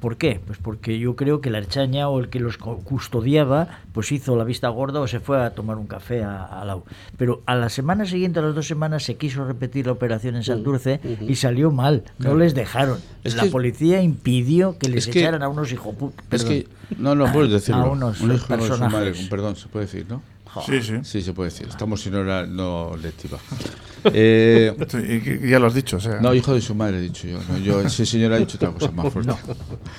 [0.00, 0.40] ¿Por qué?
[0.44, 4.44] Pues porque yo creo que la archaña o el que los custodiaba, pues hizo la
[4.44, 6.84] vista gorda o se fue a tomar un café a- lado.
[7.16, 10.44] Pero a la semana siguiente, a las dos semanas, se quiso repetir la operación en
[10.44, 12.02] Santurce y salió mal.
[12.18, 12.98] No les dejaron.
[13.24, 15.94] Es la que- policía impidió que les que- echaran a unos hijos
[16.30, 16.66] Es que,
[16.98, 17.82] no, no puedes decirlo.
[17.82, 18.92] A unos Un hijo de su personajes.
[18.92, 20.22] madre, perdón, se puede decir, ¿no?
[20.64, 20.94] Sí, sí.
[21.02, 21.66] Sí, se puede decir.
[21.68, 23.38] Estamos sin hora no lectiva.
[24.12, 24.72] Eh,
[25.50, 26.20] ya lo has dicho, o sea.
[26.20, 27.40] no, hijo de su madre, he dicho yo.
[27.48, 29.32] No, yo ese señor ha dicho otra cosa más fuerte.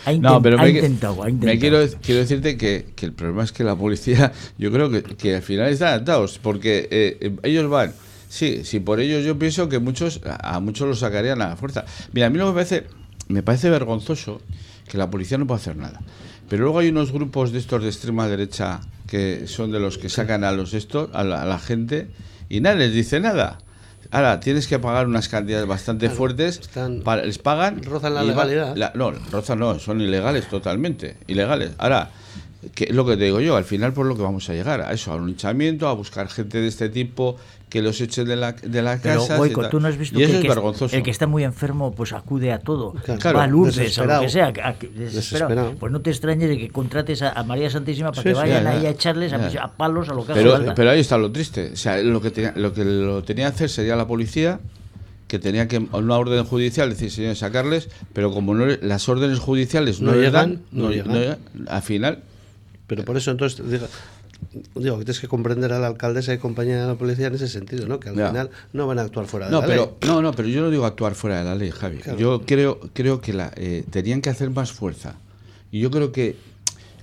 [0.06, 1.60] Ha inten- ha me- intentado, ha me intentado.
[1.60, 5.36] quiero, quiero decirte que, que el problema es que la policía, yo creo que, que
[5.36, 7.92] al final están atados, porque eh, eh, ellos van.
[8.30, 11.56] Sí, sí, por ellos yo pienso que muchos a a muchos los sacarían a la
[11.58, 11.84] fuerza.
[12.14, 12.84] Mira, a mí lo que me parece,
[13.28, 14.42] me parece vergonzoso
[14.88, 16.00] que la policía no pueda hacer nada.
[16.50, 20.10] Pero luego hay unos grupos de estos de extrema derecha que son de los que
[20.10, 22.08] sacan a los estos, a la, a la gente,
[22.50, 23.60] y nadie les dice nada.
[24.12, 27.84] Ahora, tienes que pagar unas cantidades bastante Claro, fuertes, están- para- les pagan...
[27.84, 28.76] rozan la legalidad.
[28.78, 31.72] la- no, rozan no, son ilegales totalmente, ilegales.
[31.78, 32.10] Ahora,
[32.74, 34.80] que es lo que te digo yo, al final por lo que vamos a llegar,
[34.82, 37.36] a eso, a un hinchamiento, a buscar gente de este tipo
[37.70, 39.36] que los echen de la, de la Pero, casa.
[39.38, 39.70] Goico, tal.
[39.72, 40.96] tú no has visto y que, eso el es que, vergonzoso.
[40.96, 42.94] el que está muy enfermo pues acude a todo.
[43.20, 44.46] Claro, Va a Lourdes, a lo que sea.
[44.46, 44.96] a- a- desesperado.
[45.04, 45.76] Desesperado.
[45.78, 48.40] Pues no te extrañes de que contrates a, a María Santísima para Sí, que sí,
[48.40, 48.80] vayan ya, ya.
[48.80, 51.72] ahí a echarles a, palos a lo que haga pero, pero ahí está lo triste.
[51.74, 54.62] O sea, lo que, tenía, lo que lo tenía que hacer sería la policía,
[55.28, 60.00] que tenía que, una orden judicial, decir, señores, sacarles, pero como no, las órdenes judiciales
[60.00, 61.14] no, No llegan, llegan, no llegan.
[61.14, 62.24] llegan, al final
[62.88, 63.62] Pero por eso entonces
[64.76, 67.48] digo, que tienes que comprender a la alcaldesa y compañía de la policía en ese
[67.48, 68.00] sentido, ¿no?
[68.00, 68.28] Que al Ya.
[68.30, 70.10] final no van a actuar fuera de No, la pero, ley.
[70.10, 71.98] no, no, pero yo no digo actuar fuera de la ley, Javi.
[71.98, 72.18] Claro.
[72.20, 75.16] Yo creo, creo que la, eh, tenían que hacer más fuerza.
[75.72, 76.36] Y yo creo que,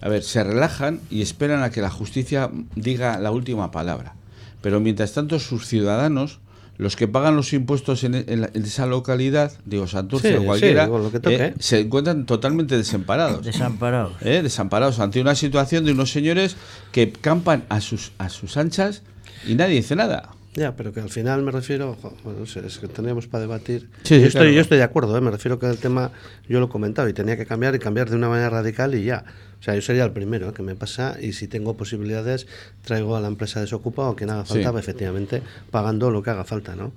[0.00, 4.14] a ver, se relajan y esperan a que la justicia diga la última palabra.
[4.62, 6.40] Pero mientras tanto, sus ciudadanos,
[6.76, 10.44] los que pagan los impuestos en, en la- en esa localidad, digo Santurce Sí, o
[10.44, 11.44] cualquiera, sí, con lo que toque.
[11.46, 13.44] eh, se encuentran totalmente desamparados.
[13.44, 14.12] Desamparados.
[14.22, 14.40] ¿eh?
[14.42, 16.56] desamparados ante una situación de unos señores
[16.92, 19.02] que campan a sus, a sus anchas
[19.46, 20.30] y nadie dice nada.
[20.56, 23.88] Ya, pero que al final me refiero, bueno, es que teníamos para debatir.
[24.04, 24.50] Sí, sí, yo, estoy, claro.
[24.50, 25.20] yo estoy de acuerdo, ¿eh?
[25.20, 26.12] me refiero que el tema,
[26.48, 29.04] yo lo he comentado y tenía que cambiar y cambiar de una manera radical y
[29.04, 29.24] ya.
[29.58, 30.52] O sea, yo sería el primero ¿eh?
[30.52, 32.46] que me pasa y si tengo posibilidades
[32.82, 34.78] traigo a la empresa desocupada o quien haga falta, Sí.
[34.78, 36.92] efectivamente, pagando lo que haga falta, ¿no?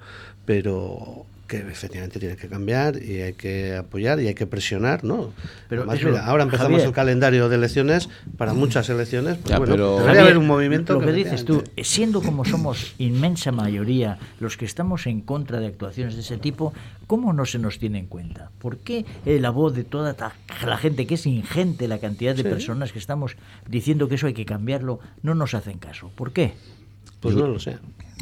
[0.46, 5.34] Pero que efectivamente tiene que cambiar y hay que apoyar y hay que presionar, ¿no?
[5.70, 6.88] Pero Además, eso, mira, ahora empezamos Javier.
[6.90, 10.48] el calendario de elecciones para muchas elecciones, pues Ya, bueno, pero- debería Javier, haber un
[10.48, 15.60] movimiento Lo que dices tú, siendo como somos inmensa mayoría los que estamos en contra
[15.60, 16.74] de actuaciones de ese tipo,
[17.08, 18.52] ¿cómo no se nos tiene en cuenta?
[18.60, 22.36] ¿Por qué eh, la voz de toda ta- la gente, que es ingente la cantidad
[22.36, 23.38] de personas que estamos
[23.70, 26.12] diciendo que eso hay que cambiarlo, no nos hacen caso?
[26.14, 26.54] ¿Por qué?
[27.22, 27.78] Pues no lo sé.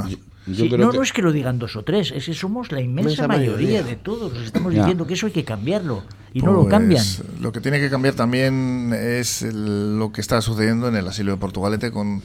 [0.09, 2.25] Yo, yo Sí, creo no, que- no es que lo digan dos o tres, es
[2.25, 3.83] que somos la inmensa mayoría, mayoría.
[3.83, 4.37] de todos.
[4.43, 4.81] Estamos Ya.
[4.81, 6.03] diciendo que eso hay que cambiarlo
[6.33, 7.03] y no lo Pues, cambian.
[7.41, 11.31] Lo que tiene que cambiar también es el- lo que está sucediendo en el asilo
[11.31, 12.21] de Portugalete con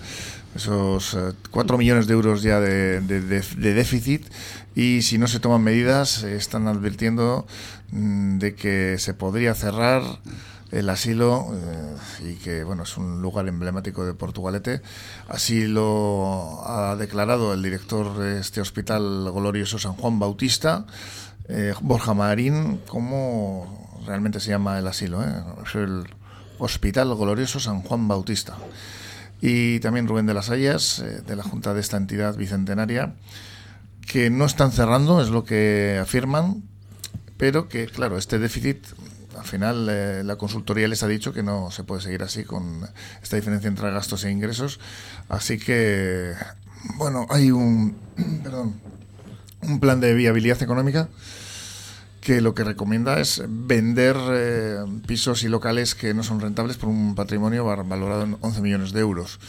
[0.55, 1.17] esos
[1.51, 4.25] 4 millones de euros ya de, de- de- de déficit
[4.75, 7.47] y si no se toman medidas eh, están advirtiendo
[7.93, 10.03] mm, de que se podría cerrar
[10.71, 11.97] el asilo eh,
[12.31, 14.83] y que bueno es un lugar emblemático de Portugalete
[15.29, 20.87] así lo ha declarado el director de este hospital glorioso San Juan Bautista
[21.49, 25.43] eh, Borja Marín cómo realmente se llama el asilo ¿eh?
[25.75, 26.05] el
[26.59, 28.57] Hospital Glorioso San Juan Bautista
[29.41, 33.15] y también Rubén de las Hayas eh, de la Junta de esta entidad bicentenaria
[34.07, 36.63] que no están cerrando es lo que afirman
[37.41, 38.85] pero que, claro, este déficit,
[39.41, 42.87] al final eh, la consultoría les ha dicho que no se puede seguir así con
[43.23, 44.79] esta diferencia entre gastos e ingresos.
[45.29, 46.35] Así que,
[46.97, 47.97] bueno, hay un,
[48.45, 48.81] perdón,
[49.63, 51.09] un plan de viabilidad económica
[52.21, 56.91] que lo que recomienda es vender eh, pisos y locales que no son rentables por
[56.91, 59.41] un patrimonio val- valorado en 11 millones de euros.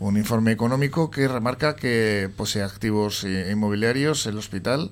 [0.00, 4.90] Un informe económico que remarca que posee activos eh, inmobiliarios el hospital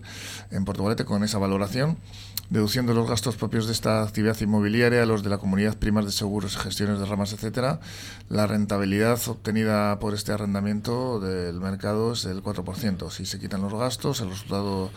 [0.51, 1.97] en Portugalete con esa valoración,
[2.53, 6.59] deduciendo los gastos propios de esta actividad inmobiliaria, los de la comunidad, primas de seguros,
[6.59, 7.81] gestiones de ramas, etcétera.
[8.29, 13.11] La rentabilidad obtenida por este arrendamiento del mercado es del 4%.
[13.11, 14.91] Si se quitan los gastos, el resultado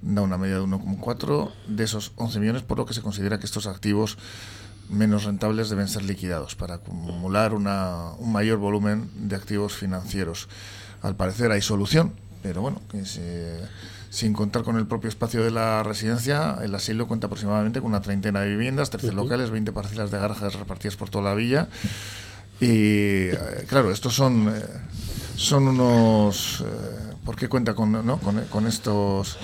[0.00, 3.44] da una media de 1,4 de esos 11 millones, por lo que se considera que
[3.44, 4.16] estos activos
[4.88, 10.48] menos rentables deben ser liquidados para acumular una, un mayor volumen de activos financieros.
[11.02, 13.60] Al parecer hay solución, pero bueno, que se-
[14.10, 18.00] sin contar con el propio espacio de la residencia, el asilo cuenta aproximadamente con una
[18.00, 21.68] treintena de viviendas, 13 locales, 20 parcelas de garajes repartidas por toda la villa.
[22.60, 24.62] Y eh, claro, estos son, eh,
[25.36, 26.62] son unos...
[26.66, 28.18] eh, ¿Por qué cuenta con, no?
[28.18, 29.36] con, con estos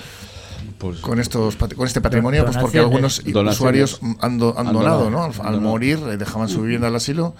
[0.79, 4.73] Pues- con estos pat- con este patrimonio pues porque algunos usuarios han, do- han Han
[4.73, 5.11] donado, donado.
[5.11, 5.25] ¿no?
[5.25, 5.61] Al, Han al donado.
[5.61, 7.35] morir dejaban su vivienda al asilo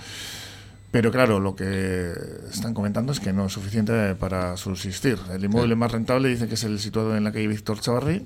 [0.95, 2.13] pero claro lo que
[2.53, 5.19] están comentando es que no es suficiente para subsistir.
[5.33, 8.25] El inmueble más rentable dicen que es el situado en la calle Víctor Chavarri.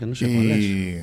[0.00, 0.96] No sé y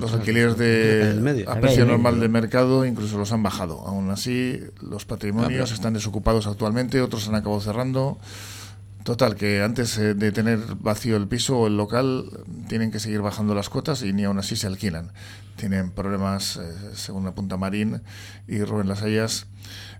[0.00, 3.86] los alquileres de a precio normal de mercado incluso los han bajado.
[3.86, 8.16] Aún así, los patrimonios están desocupados actualmente, otros han acabado cerrando.
[9.08, 12.26] Total, que antes eh, de tener vacío el piso o el local,
[12.68, 15.12] tienen que seguir bajando las cuotas y ni aún así se alquilan.
[15.56, 16.60] Tienen problemas, eh,
[16.92, 18.02] según apunta Marín
[18.46, 19.46] y Rubén Lasallas,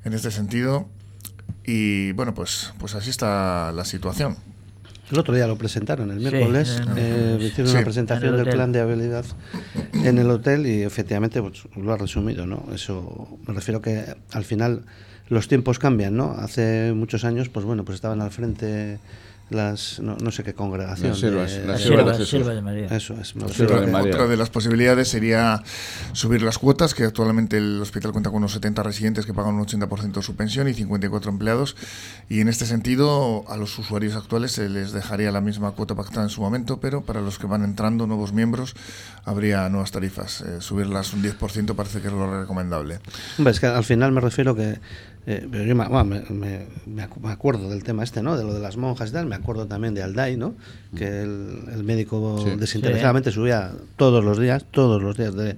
[0.05, 0.91] en este sentido.
[1.65, 4.37] Y bueno, pues, pues así está la situación.
[5.11, 9.25] El otro día lo presentaron, el miércoles, eh, hicieron una presentación del plan de habilidad
[9.95, 12.67] en el hotel y efectivamente pues, lo ha resumido, ¿no?
[12.75, 14.85] Eso me refiero que al final
[15.29, 16.33] los tiempos cambian, ¿no?
[16.33, 18.99] Hace muchos años, pues bueno, pues estaban al frente
[19.51, 21.11] las no, sé qué congregación.
[21.67, 22.87] La Sierva de, María.
[22.89, 23.35] Eso es.
[23.37, 25.63] Otra de las posibilidades sería
[26.13, 29.65] subir las cuotas, que actualmente el hospital cuenta con unos 70 residentes que pagan un
[29.65, 31.77] 80% de su pensión y 54 empleados.
[32.29, 36.25] Y en este sentido, a los usuarios actuales se les dejaría la misma cuota pactada
[36.25, 38.75] en su momento, pero para los que van entrando, nuevos miembros,
[39.25, 40.43] habría nuevas tarifas.
[40.43, 43.01] Eh, subirlas un 10% parece que es lo recomendable.
[43.47, 44.79] es que al final me refiero que
[45.27, 48.37] eh, pero yo me, me, acuerdo del tema este, ¿no?
[48.37, 49.27] De lo de las monjas y tal.
[49.27, 50.55] Me acuerdo también de Alday, ¿no?
[50.97, 55.57] Que el, médico desinteresadamente subía todos los días, todos los días de,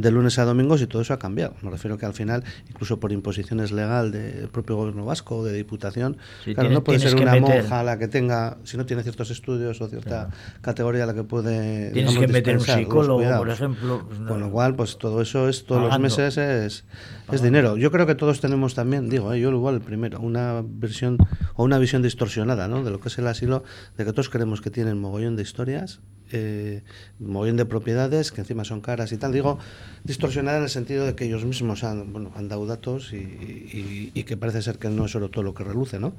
[0.00, 1.54] de, lunes a domingos y todo eso ha cambiado.
[1.62, 6.16] Me refiero que al final, incluso por imposiciones legal del propio gobierno vasco, de diputación,
[6.54, 9.88] claro, no puede ser una monja la que tenga, si no tiene ciertos estudios o
[9.88, 11.90] cierta categoría la que puede.
[11.92, 14.06] Tienes que meter un psicólogo, por ejemplo.
[14.06, 16.84] Pues Con lo cual, pues todo eso es todos los meses es,
[17.30, 17.76] es dinero.
[17.76, 19.40] Yo creo que todos tenemos también digo, ¿eh?
[19.40, 21.18] yo igual el primero, una versión
[21.54, 22.82] o una visión distorsionada ¿no?
[22.82, 23.62] de lo que es el asilo,
[23.96, 26.00] de que todos creemos que tienen mogollón de historias
[26.32, 26.82] eh,
[27.18, 29.32] mogollón de propiedades que encima son caras y tal.
[29.32, 29.58] Digo,
[30.04, 34.36] distorsionada en el sentido de que ellos mismos han, bueno, han dado datos y, que
[34.36, 36.12] parece ser que no es solo todo lo que reluce, ¿no?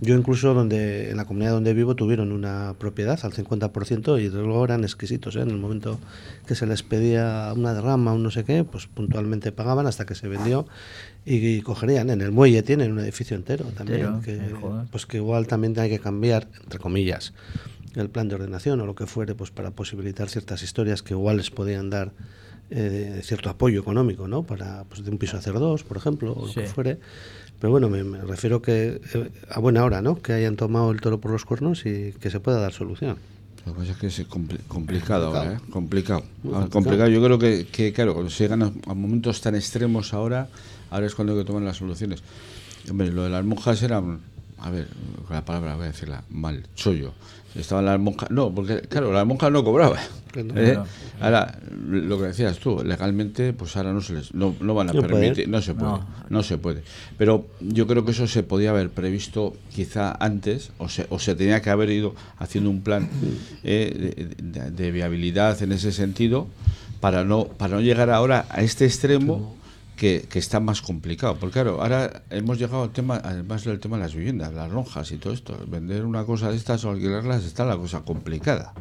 [0.00, 4.64] Yo incluso donde en la comunidad donde vivo tuvieron una propiedad al 50% y luego
[4.64, 5.40] eran exquisitos, ¿eh?
[5.40, 5.98] En el momento
[6.46, 10.14] que se les pedía una derrama, un no sé qué, pues puntualmente pagaban hasta que
[10.14, 10.66] se vendió
[11.24, 12.10] y, cogerían.
[12.10, 14.38] En el muelle tienen un edificio entero también, que,
[14.92, 17.32] pues que igual también hay que cambiar, entre comillas
[17.96, 21.38] el plan de ordenación o lo que fuere, pues para posibilitar ciertas historias que igual
[21.38, 22.12] les podían dar
[22.70, 24.42] eh, cierto apoyo económico, ¿no?
[24.42, 26.98] Para pues, de un piso hacer dos, por ejemplo, o lo que fuere.
[27.60, 30.20] Pero bueno, me, refiero que eh, a buena hora, ¿no?
[30.20, 33.16] Que hayan tomado el toro por los cuernos y que se pueda dar solución.
[33.64, 35.42] Lo que pasa es que es complicado, complicado.
[35.44, 35.58] ¿eh?
[35.70, 36.22] Complicado.
[36.52, 37.08] Ah, complicado.
[37.08, 40.48] Yo creo que, que, claro, cuando se llegan a, momentos tan extremos ahora,
[40.90, 42.22] ahora es cuando hay que tomar las soluciones.
[42.88, 44.02] Hombre, lo de las monjas era,
[44.58, 44.88] a ver,
[45.30, 47.12] la palabra voy a decirla mal, chollo.
[47.54, 48.30] Estaban las monjas.
[48.30, 50.00] No, porque, claro, las monjas no cobraban.
[50.34, 50.78] ¿eh?
[51.20, 54.34] Ahora, lo que decías tú, legalmente, pues ahora no se les.
[54.34, 55.48] No, van a permitir.
[55.48, 55.98] No se puede.
[56.28, 56.42] No.
[56.42, 56.82] se puede.
[57.16, 61.34] Pero yo creo que eso se podía haber previsto quizá antes, o se, o se
[61.34, 63.08] tenía que haber ido haciendo un plan
[63.64, 66.48] eh, de, viabilidad en ese sentido
[67.00, 69.56] para no, para no llegar ahora a este extremo
[69.96, 71.36] que, está más complicado.
[71.36, 75.10] Porque claro, ahora hemos llegado al tema, además del tema de las viviendas, las lonjas
[75.10, 75.58] y todo esto.
[75.66, 78.74] Vender una cosa de estas o alquilarlas está la cosa complicada.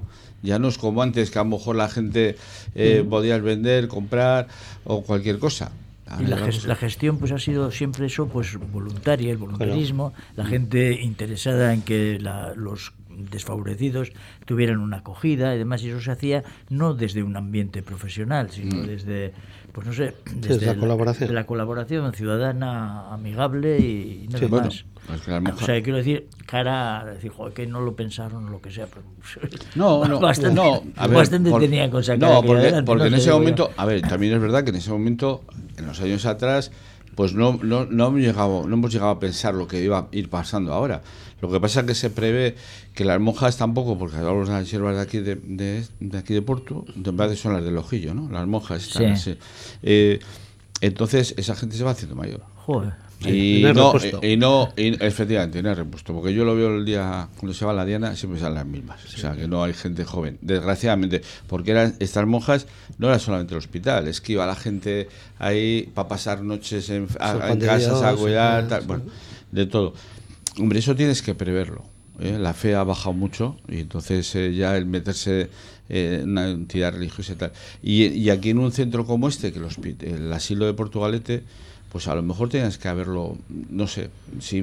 [0.44, 2.36] Ya no es como antes, que a lo mejor la gente
[2.76, 3.10] eh, mm.
[3.10, 4.48] podía vender, comprar
[4.84, 5.72] o cualquier cosa.
[6.20, 11.74] Y la, gestión pues ha sido siempre eso, pues voluntaria, el voluntarismo, la gente interesada
[11.74, 12.20] en que
[12.56, 14.12] los desfavorecidos
[14.46, 18.78] tuvieran una acogida y demás, y eso se hacía no desde un ambiente profesional, sino
[18.78, 18.86] mm.
[18.86, 19.34] desde
[19.76, 21.36] pues no sé, desde la, colaboración.
[21.36, 24.86] la colaboración ciudadana amigable y no más.
[25.06, 28.72] Pues o sea, quiero decir, cara decir, joder, que no lo pensaron o lo que
[28.72, 28.88] sea.
[28.88, 29.06] Pero,
[29.76, 30.82] no, no, bastante, no.
[30.96, 34.40] A ver, bastante tenía con No, porque, porque en ese momento, a ver, también es
[34.40, 35.44] verdad que en ese momento,
[35.78, 36.72] en los años atrás,
[37.16, 40.08] pues no, no, no, hemos llegado, no hemos llegado a pensar lo que iba a
[40.12, 41.02] ir pasando ahora.
[41.42, 42.56] Lo que pasa es que se prevé
[42.94, 45.36] que las monjas tampoco, porque hablamos de las siervas de aquí de,
[46.00, 48.30] de, aquí de Porto, de verdad son las del Ojillo, ¿no?
[48.30, 49.38] Las monjas están así.
[49.84, 50.20] Eh,
[50.82, 52.42] entonces esa gente se va haciendo mayor.
[52.66, 53.05] Joder.
[53.22, 57.54] Y, no, y, no, efectivamente, no hay repuesto, porque yo lo veo el día cuando
[57.54, 59.04] se va la Diana, siempre salen las mismas.
[59.06, 63.54] O sea, que no hay gente joven, desgraciadamente, porque eran estas monjas no era solamente
[63.54, 65.08] el hospital, es que iba la gente
[65.40, 69.04] ahí para pasar noches en, casas a cuidar, tal, bueno,
[69.52, 69.94] de todo.
[70.60, 71.84] Hombre, eso tienes que preverlo.
[72.20, 72.38] ¿eh?
[72.40, 75.50] La fe ha bajado mucho y entonces eh, ya el meterse
[75.90, 77.52] en una entidad religiosa y tal.
[77.84, 81.44] Y, aquí en un centro como este, que el, asilo de Portugalete,
[81.96, 83.38] pues a lo mejor tienes que haberlo,
[83.70, 84.10] no sé,
[84.42, 84.62] si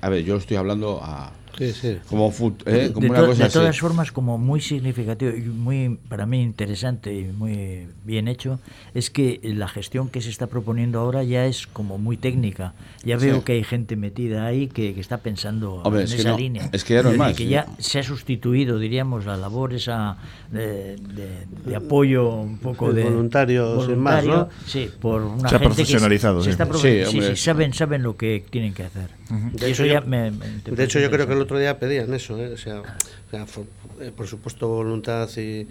[0.00, 1.96] a ver, yo estoy hablando a, Sí, sí.
[2.08, 3.52] Como, fut- eh, como de, una to- cosa de así.
[3.58, 8.58] todas formas, como muy significativo y muy para mí interesante y muy bien hecho,
[8.94, 12.74] es que la gestión que se está proponiendo ahora ya es como muy técnica.
[13.04, 13.42] Ya veo Sí.
[13.44, 16.38] que hay gente metida ahí que, que está pensando Hombre, en es que esa no,
[16.38, 16.68] línea.
[16.72, 17.48] es que ya no es más, que sí.
[17.50, 20.16] ya se ha sustituido, diríamos, la labor esa
[20.50, 24.68] de, de- de apoyo un poco De de voluntarios en más, voluntario, ¿no?
[24.68, 26.50] Sí, por una Se ha gente que profesionalizado, se sí.
[26.50, 29.10] está Sí, saben, saben lo que tienen que hacer.
[29.30, 31.43] De Y hecho, eso ya yo- me- me- De hecho, yo creo que.
[31.44, 32.52] Otro día pedían eso, ¿eh?
[32.52, 33.66] o sea, o sea, fo-
[34.00, 35.66] eh, por supuesto voluntad y,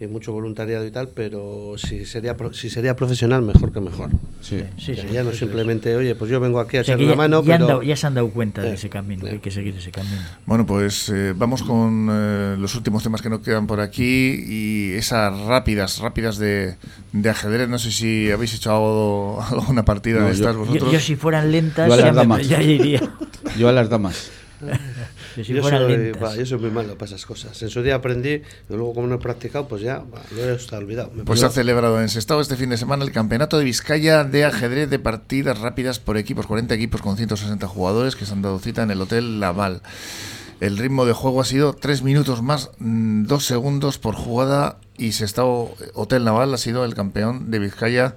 [0.00, 4.10] y mucho voluntariado y tal, pero si sería pro- si sería profesional, mejor que mejor.
[4.40, 4.62] Sí.
[4.78, 6.84] Sí, O sea, sí, ya no sí, simplemente, oye, pues yo vengo aquí a O
[6.84, 7.66] sea, echar una ya, mano, ya han pero...
[7.68, 9.32] dado- ya se han dado cuenta de Eh, ese camino, que eh.
[9.34, 10.22] hay que seguir ese camino.
[10.46, 14.92] Bueno, pues eh, vamos con eh, los últimos temas que nos quedan por aquí y
[14.94, 16.76] esas rápidas, rápidas de,
[17.12, 17.68] de ajedrez.
[17.68, 20.92] No sé si habéis hecho algo- alguna partida No, de estas Yo, vosotros.
[20.92, 22.48] yo si fueran lentas Yo a las ya, me- damas.
[22.48, 23.02] ya iría.
[23.58, 24.30] Yo a las damas.
[25.38, 26.22] Yo si yo, fueran soy, lentas.
[26.22, 27.62] va, yo soy muy malo para esas cosas.
[27.62, 30.76] En su día aprendí, y luego como no he practicado, pues ya, va, lo he
[30.76, 31.12] olvidado.
[31.14, 34.24] Me Pues se ha celebrado en Sestao este fin de semana el Campeonato de Vizcaya
[34.24, 38.42] de ajedrez de partidas rápidas por equipos, 40 equipos con 160 jugadores que se han
[38.42, 39.80] dado cita en el Hotel Laval.
[40.60, 45.72] El ritmo de juego ha sido 3 minutos más 2 segundos por jugada y Sestao
[45.94, 48.16] Hotel Naval ha sido el campeón de Vizcaya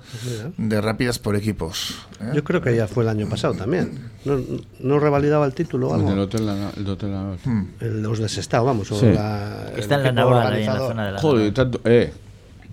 [0.58, 1.94] de rápidas por equipos.
[2.20, 2.32] ¿eh?
[2.34, 4.10] Yo creo que ya fue el año pasado también.
[4.26, 4.40] ¿No,
[4.80, 6.24] no revalidaba el título o El del algo?
[6.24, 7.38] hotel, la- el hotel Naval.
[7.80, 8.88] El- los de Sestao, vamos.
[8.88, 9.06] Sí.
[9.06, 12.12] la- Está en la naval, ahí en la zona de la Joder, tanto, eh,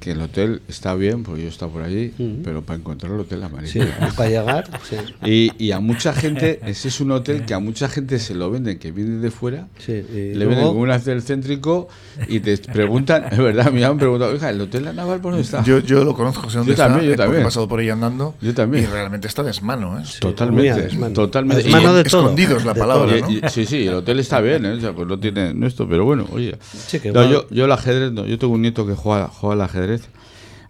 [0.00, 2.12] que el hotel está bien, porque yo he estado por allí,
[2.44, 3.72] pero para encontrar el hotel amarillo.
[3.72, 4.96] Sí, y para llegar, sí.
[5.24, 8.50] Y, y a mucha gente, ese es un hotel que a mucha gente se lo
[8.50, 11.88] venden, que viene de fuera, Sí, le venden como un hotel céntrico
[12.28, 15.20] y te preguntan, es verdad, a mí me han preguntado, oiga, ¿el hotel La Naval
[15.20, 15.62] por dónde está?
[15.64, 17.42] Yo, yo lo conozco, sé dónde Yo está, también, yo eh, también.
[17.42, 18.34] he pasado por ahí andando.
[18.40, 18.84] Yo también.
[18.84, 20.02] Y realmente está desmano, ¿eh?
[20.20, 21.12] totalmente, desmano.
[21.14, 21.62] totalmente.
[21.64, 22.22] Desmano de todo.
[22.22, 23.26] escondido es la De palabra, todo.
[23.28, 23.30] ¿no?
[23.32, 24.72] y- y- sí, sí, el hotel está bien, ¿eh?
[24.74, 26.56] O sea, pues no tiene esto, pero bueno, oye.
[26.86, 29.54] Sí, que No, yo, yo el ajedrez, no, yo tengo un nieto que juega, juega
[29.54, 29.87] al ajedrez,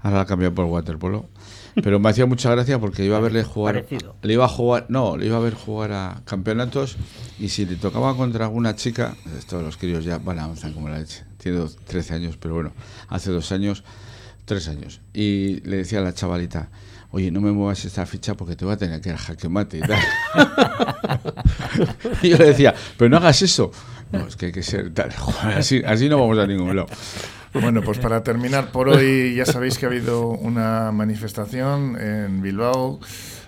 [0.00, 1.28] ahora la ha cambiado por waterpolo,
[1.82, 4.16] pero me hacía mucha gracia porque iba a verle jugar, Parecido.
[4.22, 6.96] le iba a jugar, no, le iba a ver jugar a campeonatos
[7.38, 10.98] y si le tocaba contra alguna chica, estos los críos ya van avanzan como la
[10.98, 12.72] leche, tiene dos- 13 años, pero bueno,
[13.08, 13.84] hace dos años,
[14.44, 16.68] tres años, y le decía a la chavalita,
[17.10, 19.78] Oye, no me muevas esta ficha porque te voy a tener que dar jaque mate
[19.78, 19.98] y tal.
[22.22, 23.70] y yo le decía, pero no hagas eso.
[24.12, 25.10] No, es que hay que ser tal.
[25.56, 26.86] Así, así no vamos a ningún lado.
[27.54, 33.00] Bueno, pues para terminar por hoy, ya sabéis que ha habido una manifestación en Bilbao,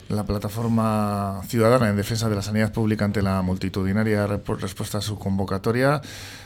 [0.09, 5.19] la plataforma ciudadana en defensa de la sanidad pública ante la multitudinaria respuesta a su
[5.19, 6.01] convocatoria.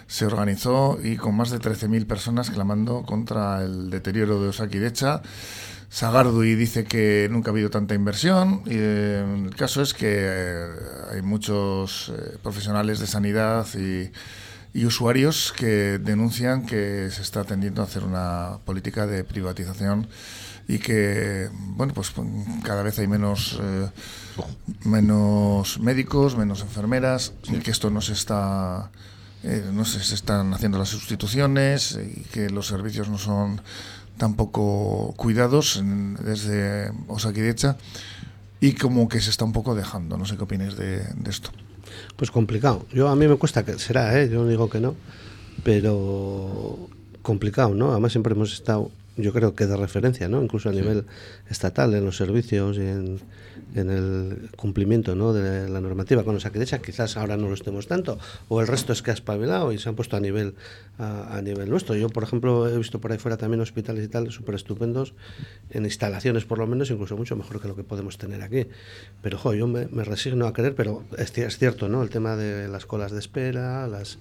[0.07, 5.23] Se organizó y con más de 13.000 personas clamando contra el deterioro de Osakidecha.
[5.89, 8.63] Sagardui dice que nunca ha habido tanta inversión.
[8.67, 10.69] Y, eh, el caso es que eh,
[11.13, 14.11] hay muchos eh, profesionales de sanidad y,
[14.75, 20.09] y usuarios que denuncian que se está tendiendo a hacer una política de privatización
[20.66, 22.12] y que bueno pues
[22.64, 23.89] cada vez hay menos eh,
[24.85, 28.91] menos médicos menos enfermeras y que esto no se está
[29.43, 33.61] eh, no se, se están haciendo las sustituciones y que los servicios no son
[34.16, 37.77] tampoco cuidados en- desde Osakidecha
[38.61, 40.16] y como que se está un poco dejando.
[40.16, 41.51] No sé qué opináis de, de esto
[42.16, 42.86] Pues complicado.
[42.92, 44.28] Yo a mí me cuesta que será, ¿eh?
[44.28, 44.95] yo no digo que no,
[45.62, 46.88] pero
[47.22, 47.92] complicado, ¿no?
[47.92, 50.43] Además siempre hemos estado, yo creo que de referencia, ¿no?
[50.43, 51.05] Incluso a nivel
[51.49, 53.21] estatal en los servicios y en,
[53.75, 55.33] en el cumplimiento, ¿no?
[55.33, 58.93] De la normativa con los Aquidecha, quizás ahora no lo estemos tanto, o el resto
[58.93, 60.55] es que ha espabilado y se han puesto a nivel
[60.99, 61.95] a, a nivel nuestro.
[61.95, 65.15] Yo, por ejemplo, he visto por ahí fuera también hospitales y tal súper estupendos
[65.71, 68.67] en instalaciones, por lo menos, incluso mucho mejor que lo que podemos tener aquí.
[69.23, 72.03] Pero, jo, yo me, me resigno a creer, pero es, es cierto, ¿no?
[72.03, 74.19] El tema de las colas de espera, las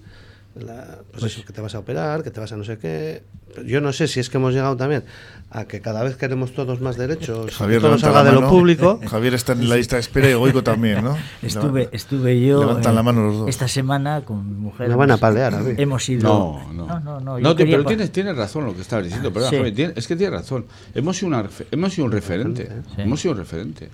[0.56, 3.22] la- pues eso, que te vas a operar, que te vas a no sé qué.
[3.66, 5.04] Yo no sé si es que hemos llegado también
[5.50, 8.98] a que cada vez queremos todos más derechos, Javier que todo salga de lo público.
[9.08, 11.16] Javier está en la lista de espera y Goico también ¿no?
[11.42, 13.48] Estuve, estuve yo Levantan eh, la mano los dos.
[13.48, 14.88] esta semana con mi mujer.
[14.88, 15.74] Me van a hemos- palear a mí.
[15.76, 16.22] Hemos ido.
[16.28, 16.86] No, no.
[16.86, 19.32] No, no, no, No, pero tienes, tienes razón lo que estabas diciendo.
[19.32, 19.56] Pero Sí.
[19.94, 20.66] es que tienes razón.
[20.94, 22.68] Hemos sido, una, refe- hemos sido un referente.
[22.96, 23.02] Sí.
[23.02, 23.88] Hemos sido un referente.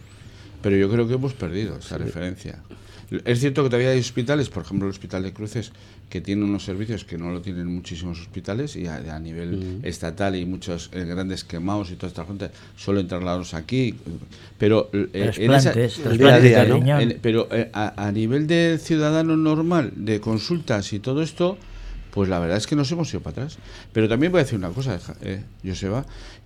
[0.62, 2.58] Pero yo creo que hemos perdido esa referencia.
[3.24, 5.72] Es cierto que todavía hay hospitales, por ejemplo el Hospital de Cruces,
[6.08, 10.36] que tiene unos servicios que no lo tienen muchísimos hospitales y a, a nivel estatal
[10.36, 13.96] y muchos eh, grandes quemados y toda esta gente suelen trasladarlos aquí.
[14.58, 15.08] Pero, eh,
[15.38, 20.20] en esa- Trasplantes, el día a pero eh, a, a nivel de ciudadano normal, de
[20.20, 21.58] consultas y todo esto,
[22.12, 23.58] pues la verdad es que nos hemos ido para atrás.
[23.92, 26.04] Pero también voy a decir una cosa, eh, Joseba,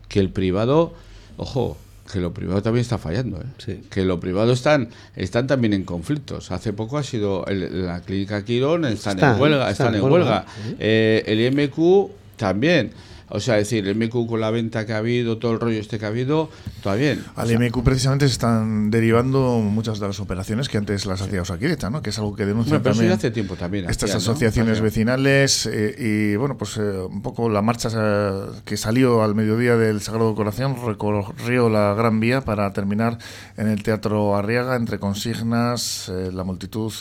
[0.08, 0.94] que el privado,
[1.36, 1.76] ojo,
[2.12, 3.44] que lo privado también está fallando, ¿eh?
[3.58, 3.80] Sí.
[3.90, 6.50] que lo privado están están también en conflictos.
[6.52, 10.12] Hace poco ha sido el- la clínica Quirón están, Están, en huelga, están están, en
[10.12, 10.46] huelga.
[10.78, 12.90] Eh, el IMQ también.
[13.28, 15.98] O sea, decir, el IMQ con la venta que ha habido, todo el rollo este
[15.98, 16.50] que ha habido,
[16.82, 17.24] todavía bien.
[17.36, 21.90] Al IMQ precisamente se están derivando muchas de las operaciones que antes las hacía Osakidecha,
[21.90, 22.02] ¿no?
[22.02, 23.88] que es algo que denuncian Bueno, pero también hace tiempo también.
[23.88, 29.22] estas asociaciones vecinales eh, y bueno, pues eh, un poco la marcha eh, que salió
[29.22, 33.18] al mediodía del Sagrado Corazón recorrió la Gran Vía para terminar
[33.56, 36.92] en el Teatro Arriaga entre consignas, eh, la multitud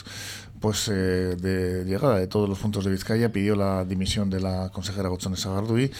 [0.64, 4.70] pues eh, de llegada de todos los puntos de Vizcaya pidió la dimisión de la
[4.72, 5.90] consejera Gotzone Sagardui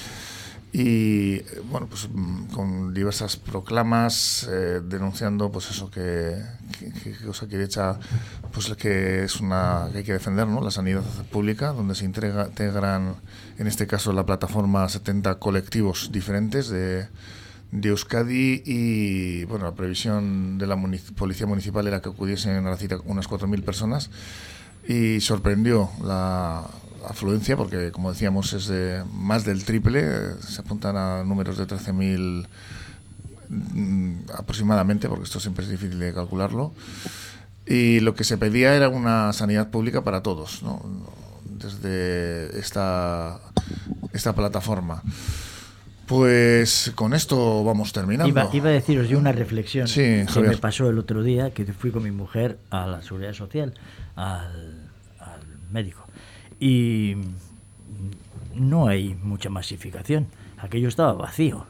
[0.73, 1.41] y
[1.71, 6.37] bueno pues mm, con diversas proclamas eh, denunciando pues eso que,
[6.79, 7.99] que, que- que Osakidetza,
[8.53, 10.63] pues que es una que hay que defender ¿no?
[10.63, 13.17] la sanidad pública donde se integra- integran
[13.59, 17.07] en este caso la plataforma 70 colectivos diferentes de
[17.71, 20.77] de Euskadi y bueno la previsión de la
[21.17, 24.11] policía municipal era que acudiesen a la cita unas 4.000 personas
[24.87, 26.65] y sorprendió la
[27.09, 30.03] afluencia porque como decíamos es de más del triple.
[30.41, 32.47] Se apuntan a números de 13.000
[33.49, 36.73] mm, aproximadamente porque esto siempre es difícil de calcularlo.
[37.67, 40.83] Y lo que se pedía era una sanidad pública para todos ¿no?
[41.45, 43.41] desde esta
[44.13, 45.03] esta plataforma.
[46.07, 48.29] Pues con esto vamos terminando.
[48.29, 51.65] Iba, iba a deciros yo una reflexión Sí, que me pasó el otro día, que
[51.73, 53.73] fui con mi mujer a la seguridad social,
[54.17, 55.41] al, al
[55.71, 56.05] médico.
[56.61, 57.17] Y
[58.55, 60.27] no hay mucha masificación.
[60.59, 61.67] Aquello estaba vacío.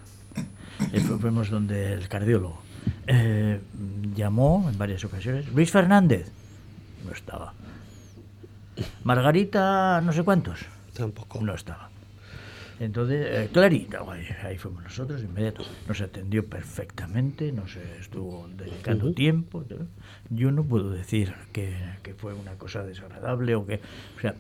[0.93, 2.61] Eh, fu- Fuimos donde el cardiólogo.
[3.07, 3.61] Eh,
[4.15, 5.49] llamó en varias ocasiones.
[5.53, 6.31] Luis Fernández.
[7.05, 7.55] No estaba.
[9.05, 10.61] Margarita, no sé cuántos.
[10.95, 11.41] Tampoco.
[11.43, 11.91] No estaba.
[12.81, 15.63] Entonces, eh, Clarita, ahí, ahí fuimos nosotros, inmediato.
[15.87, 19.65] Nos atendió perfectamente, nos estuvo dedicando tiempo.
[20.31, 23.81] Yo no puedo decir que, que fue una cosa desagradable o que,
[24.17, 24.35] o sea,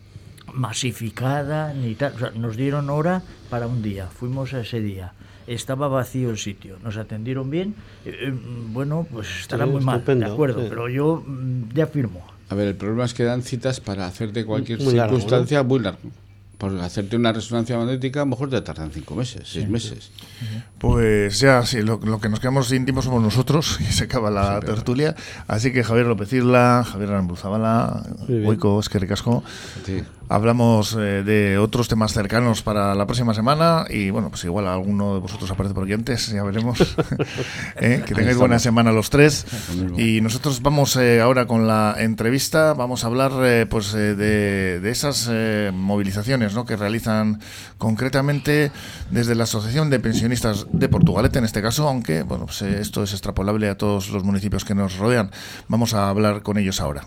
[0.53, 2.14] masificada ni tal.
[2.14, 5.12] O sea, nos dieron hora para un día, fuimos a ese día.
[5.47, 7.74] Estaba vacío el sitio, nos atendieron bien.
[8.07, 8.35] eh, eh,
[8.72, 10.66] bueno, pues estará Sí, muy mal, de acuerdo, sí.
[10.70, 12.26] pero yo mm, ya firmo.
[12.49, 15.80] A ver, el problema es que dan citas para hacerte cualquier Muy largo, circunstancia muy
[15.80, 16.01] largo.
[16.64, 20.10] Por hacerte una resonancia magnética, a lo mejor te tardan cinco meses, seis meses.
[20.78, 24.60] Pues ya, sí, lo, lo que nos quedamos íntimos somos nosotros y se acaba la
[24.60, 25.14] tertulia.
[25.46, 28.02] Así que Javier López Isla, Javier Arambuzabala.
[28.28, 29.44] Huico, Esquerri Casco,
[29.84, 30.02] Sí.
[30.28, 35.14] Hablamos eh, de otros temas cercanos para la próxima semana y bueno, pues igual alguno
[35.14, 36.78] de vosotros aparece por aquí antes, ya veremos.
[37.76, 39.46] Eh, que tengáis buena semana los tres.
[39.96, 44.80] Y nosotros vamos eh, ahora con la entrevista, vamos a hablar eh, pues eh, de,
[44.80, 46.64] de esas eh, movilizaciones ¿no?
[46.64, 47.40] que realizan
[47.78, 48.70] concretamente
[49.10, 53.12] desde la Asociación de Pensionistas de Portugalete, en este caso, aunque bueno, pues, esto es
[53.12, 55.30] extrapolable a todos los municipios que nos rodean.
[55.68, 57.06] Vamos a hablar con ellos ahora.